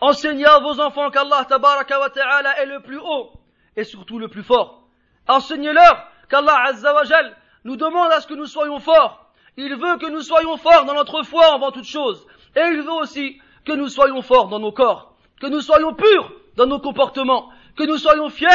Enseignez 0.00 0.44
à 0.44 0.58
vos 0.58 0.80
enfants 0.80 1.10
qu'Allah 1.10 1.46
tabaraka 1.48 1.98
wa 1.98 2.08
est 2.60 2.66
le 2.66 2.80
plus 2.80 2.98
haut 2.98 3.32
et 3.76 3.84
surtout 3.84 4.18
le 4.18 4.28
plus 4.28 4.42
fort. 4.42 4.82
Enseignez-leur 5.28 6.08
qu'Allah 6.28 6.64
azza 6.66 6.92
nous 7.64 7.76
demande 7.76 8.12
à 8.12 8.20
ce 8.20 8.26
que 8.26 8.34
nous 8.34 8.46
soyons 8.46 8.80
forts. 8.80 9.23
Il 9.56 9.74
veut 9.76 9.98
que 9.98 10.10
nous 10.10 10.22
soyons 10.22 10.56
forts 10.56 10.84
dans 10.84 10.94
notre 10.94 11.22
foi 11.22 11.54
avant 11.54 11.70
toute 11.70 11.84
chose. 11.84 12.26
Et 12.56 12.60
il 12.72 12.82
veut 12.82 12.92
aussi 12.92 13.40
que 13.64 13.72
nous 13.72 13.88
soyons 13.88 14.22
forts 14.22 14.48
dans 14.48 14.58
nos 14.58 14.72
corps, 14.72 15.14
que 15.40 15.46
nous 15.46 15.60
soyons 15.60 15.94
purs 15.94 16.32
dans 16.56 16.66
nos 16.66 16.78
comportements, 16.80 17.50
que 17.76 17.84
nous 17.84 17.96
soyons 17.98 18.28
fiers 18.30 18.48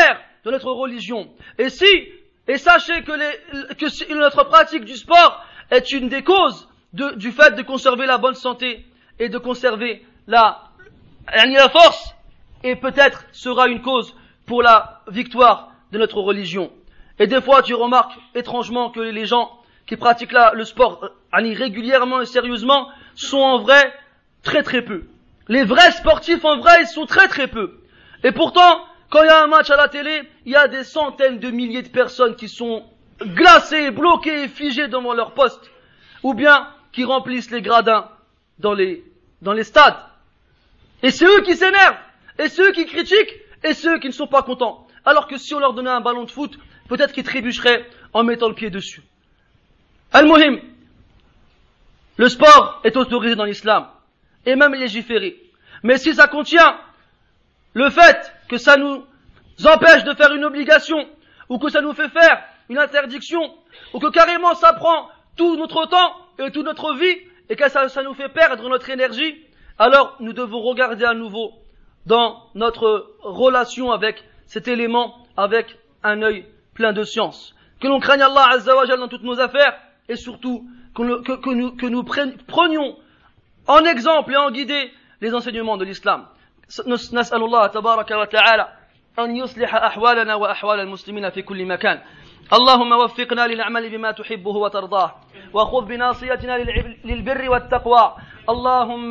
de 0.43 0.51
notre 0.51 0.71
religion. 0.71 1.29
Et 1.57 1.69
si, 1.69 2.09
et 2.47 2.57
sachez 2.57 3.03
que, 3.03 4.13
notre 4.13 4.43
pratique 4.45 4.85
du 4.85 4.95
sport 4.95 5.43
est 5.71 5.91
une 5.91 6.09
des 6.09 6.23
causes 6.23 6.67
du 6.93 7.31
fait 7.31 7.55
de 7.55 7.61
conserver 7.61 8.05
la 8.05 8.17
bonne 8.17 8.35
santé 8.35 8.85
et 9.19 9.29
de 9.29 9.37
conserver 9.37 10.05
la 10.27 10.63
la 11.31 11.69
force 11.69 12.15
et 12.63 12.75
peut-être 12.75 13.25
sera 13.31 13.67
une 13.67 13.81
cause 13.81 14.15
pour 14.45 14.63
la 14.63 15.01
victoire 15.07 15.71
de 15.91 15.99
notre 15.99 16.19
religion. 16.21 16.71
Et 17.19 17.27
des 17.27 17.41
fois, 17.41 17.61
tu 17.61 17.73
remarques 17.73 18.17
étrangement 18.33 18.89
que 18.89 18.99
les 18.99 19.25
gens 19.25 19.58
qui 19.89 19.97
pratiquent 19.97 20.35
le 20.53 20.65
sport 20.65 21.03
euh, 21.03 21.09
régulièrement 21.33 22.21
et 22.21 22.27
sérieusement 22.27 22.89
sont 23.15 23.39
en 23.39 23.57
vrai 23.57 23.91
très 24.43 24.61
très 24.61 24.83
peu. 24.83 25.05
Les 25.47 25.63
vrais 25.63 25.91
sportifs 25.91 26.45
en 26.45 26.59
vrai, 26.59 26.81
ils 26.81 26.87
sont 26.87 27.07
très 27.07 27.27
très 27.27 27.47
peu. 27.47 27.79
Et 28.23 28.31
pourtant, 28.31 28.85
quand 29.09 29.23
il 29.23 29.25
y 29.25 29.29
a 29.29 29.43
un 29.43 29.47
match 29.47 29.71
à 29.71 29.77
la 29.77 29.87
télé, 29.87 30.29
il 30.45 30.51
y 30.51 30.55
a 30.55 30.67
des 30.67 30.83
centaines 30.83 31.39
de 31.39 31.49
milliers 31.49 31.81
de 31.81 31.89
personnes 31.89 32.35
qui 32.35 32.47
sont 32.47 32.85
glacées, 33.19 33.89
bloquées 33.89 34.47
figées 34.47 34.87
devant 34.87 35.13
leur 35.13 35.33
poste. 35.33 35.71
Ou 36.21 36.35
bien 36.35 36.67
qui 36.91 37.03
remplissent 37.03 37.49
les 37.49 37.63
gradins 37.63 38.11
dans 38.59 38.73
les, 38.75 39.03
dans 39.41 39.53
les 39.53 39.63
stades. 39.63 39.97
Et 41.01 41.09
c'est 41.09 41.25
eux 41.25 41.41
qui 41.41 41.57
s'énervent, 41.57 41.97
et 42.37 42.47
ceux 42.47 42.71
qui 42.73 42.85
critiquent, 42.85 43.35
et 43.63 43.73
ceux 43.73 43.97
qui 43.97 44.07
ne 44.07 44.13
sont 44.13 44.27
pas 44.27 44.43
contents. 44.43 44.85
Alors 45.03 45.25
que 45.25 45.39
si 45.39 45.55
on 45.55 45.59
leur 45.59 45.73
donnait 45.73 45.89
un 45.89 46.01
ballon 46.01 46.25
de 46.25 46.31
foot, 46.31 46.59
peut-être 46.89 47.11
qu'ils 47.11 47.23
trébucheraient 47.23 47.89
en 48.13 48.23
mettant 48.23 48.49
le 48.49 48.53
pied 48.53 48.69
dessus. 48.69 49.01
Al-Muhim, 50.11 50.59
le 52.17 52.29
sport 52.29 52.81
est 52.83 52.97
autorisé 52.97 53.35
dans 53.35 53.43
l'islam, 53.45 53.87
et 54.45 54.55
même 54.55 54.73
légiféré. 54.73 55.37
Mais 55.83 55.97
si 55.97 56.13
ça 56.13 56.27
contient 56.27 56.77
le 57.73 57.89
fait 57.89 58.33
que 58.49 58.57
ça 58.57 58.77
nous 58.77 59.05
empêche 59.65 60.03
de 60.03 60.13
faire 60.15 60.33
une 60.33 60.45
obligation, 60.45 61.07
ou 61.47 61.59
que 61.59 61.69
ça 61.69 61.81
nous 61.81 61.93
fait 61.93 62.09
faire 62.09 62.43
une 62.69 62.77
interdiction, 62.77 63.55
ou 63.93 63.99
que 63.99 64.09
carrément 64.09 64.55
ça 64.55 64.73
prend 64.73 65.09
tout 65.35 65.55
notre 65.57 65.85
temps 65.85 66.15
et 66.39 66.51
toute 66.51 66.65
notre 66.65 66.93
vie, 66.95 67.17
et 67.49 67.55
que 67.55 67.69
ça, 67.69 67.87
nous 68.03 68.13
fait 68.13 68.29
perdre 68.29 68.67
notre 68.67 68.89
énergie, 68.89 69.35
alors 69.77 70.15
nous 70.19 70.33
devons 70.33 70.61
regarder 70.61 71.05
à 71.05 71.13
nouveau 71.13 71.53
dans 72.05 72.49
notre 72.55 73.15
relation 73.21 73.91
avec 73.91 74.23
cet 74.45 74.67
élément 74.67 75.15
avec 75.37 75.77
un 76.03 76.21
œil 76.21 76.45
plein 76.73 76.93
de 76.93 77.03
science. 77.03 77.55
Que 77.79 77.87
l'on 77.87 77.99
craigne 77.99 78.21
Allah 78.21 78.49
Azzawajal 78.51 78.99
dans 78.99 79.07
toutes 79.07 79.23
nos 79.23 79.39
affaires 79.39 79.79
et 80.08 80.16
surtout 80.16 80.64
que, 80.94 81.02
nous, 81.02 81.76
que 81.76 81.86
nous 81.86 82.04
prenions 82.04 82.96
en 83.66 83.84
exemple 83.84 84.32
et 84.32 84.36
en 84.36 84.50
guider 84.50 84.90
les 85.20 85.34
enseignements 85.34 85.76
de 85.76 85.84
l'islam. 85.84 86.26
نسأل 87.12 87.42
الله 87.42 87.66
تبارك 87.66 88.10
وتعالى 88.10 88.68
أن 89.18 89.36
يصلح 89.36 89.74
أحوالنا 89.74 90.34
وأحوال 90.34 90.80
المسلمين 90.80 91.30
في 91.30 91.42
كل 91.42 91.66
مكان 91.66 92.00
اللهم 92.52 92.92
وفقنا 92.92 93.46
للعمل 93.46 93.90
بما 93.90 94.10
تحبه 94.10 94.50
وترضاه 94.50 95.14
وخذ 95.52 95.84
بناصيتنا 95.86 96.58
للبر 97.04 97.50
والتقوى 97.50 98.14
اللهم 98.48 99.10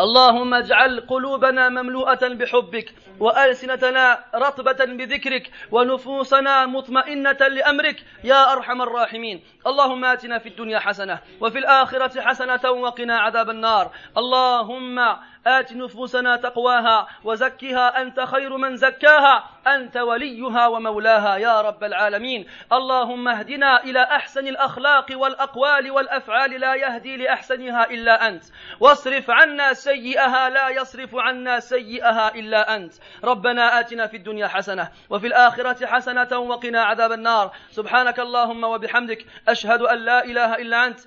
اللهم 0.00 0.54
اجعل 0.54 1.00
قلوبنا 1.00 1.68
مملوءة 1.68 2.28
بحبك 2.28 2.94
وألسنتنا 3.20 4.24
رطبة 4.34 4.84
بذكرك 4.84 5.50
ونفوسنا 5.72 6.66
مطمئنة 6.66 7.38
لأمرك 7.48 8.04
يا 8.24 8.52
أرحم 8.52 8.82
الراحمين. 8.82 9.42
اللهم 9.66 10.04
آتنا 10.04 10.38
في 10.38 10.48
الدنيا 10.48 10.78
حسنة 10.78 11.18
وفي 11.40 11.58
الآخرة 11.58 12.20
حسنة 12.20 12.70
وقنا 12.70 13.18
عذاب 13.18 13.50
النار. 13.50 13.90
اللهم 14.16 14.98
آت 15.48 15.72
نفوسنا 15.72 16.36
تقواها 16.36 17.08
وزكها 17.24 18.02
أنت 18.02 18.20
خير 18.20 18.56
من 18.56 18.76
زكاها 18.76 19.44
أنت 19.66 19.96
وليها 19.96 20.66
ومولاها 20.66 21.36
يا 21.36 21.60
رب 21.60 21.84
العالمين. 21.84 22.46
اللهم 22.72 23.28
اهدنا 23.28 23.84
إلى 23.84 24.02
أحسن 24.02 24.48
الأخلاق 24.48 25.06
والأقوال 25.12 25.90
والأفعال 25.90 26.60
لا 26.60 26.74
يهدي 26.74 27.16
لأحسنها 27.16 27.90
إلا 27.90 28.28
أنت. 28.28 28.44
واصرف 28.80 29.30
عنا 29.30 29.72
سيئها 29.72 30.50
لا 30.50 30.68
يصرف 30.68 31.10
عنا 31.14 31.60
سيئها 31.60 32.34
إلا 32.34 32.76
أنت. 32.76 32.94
ربنا 33.24 33.80
آتنا 33.80 34.06
في 34.06 34.16
الدنيا 34.16 34.46
حسنة 34.46 34.88
وفي 35.10 35.26
الآخرة 35.26 35.86
حسنة 35.86 36.38
وقنا 36.38 36.82
عذاب 36.82 37.12
النار. 37.12 37.50
سبحانك 37.70 38.20
اللهم 38.20 38.64
وبحمدك 38.64 39.26
أشهد 39.48 39.82
أن 39.82 39.98
لا 39.98 40.24
إله 40.24 40.54
إلا 40.54 40.86
أنت. 40.86 41.00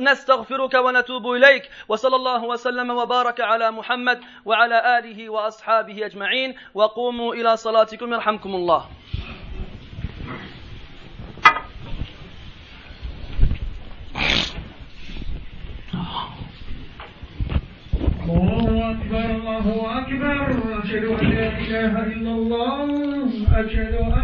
نستغفرك 0.00 0.74
ونتوب 0.74 1.32
إليك. 1.32 1.70
وصلى 1.88 2.16
الله 2.16 2.44
وسلم 2.44 2.90
وبارك 2.90 3.40
على 3.40 3.70
محمد 3.78 4.18
وعلى 4.44 4.98
آله 4.98 5.28
وأصحابه 5.28 6.06
أجمعين. 6.06 6.54
وقوموا 6.74 7.34
إلى 7.34 7.56
صلاتكم 7.56 8.12
يرحمكم 8.12 8.54
الله. 8.54 8.82
الله 18.26 18.90
أكبر 18.90 19.24
الله 19.38 19.66
أكبر. 19.98 20.46
أشهد 20.82 21.04
أن 21.04 21.24
لا 21.30 21.48
إله 21.58 21.92
إلا 22.12 22.32
الله. 22.38 22.88
أشهد 23.60 23.94
أن 23.94 24.16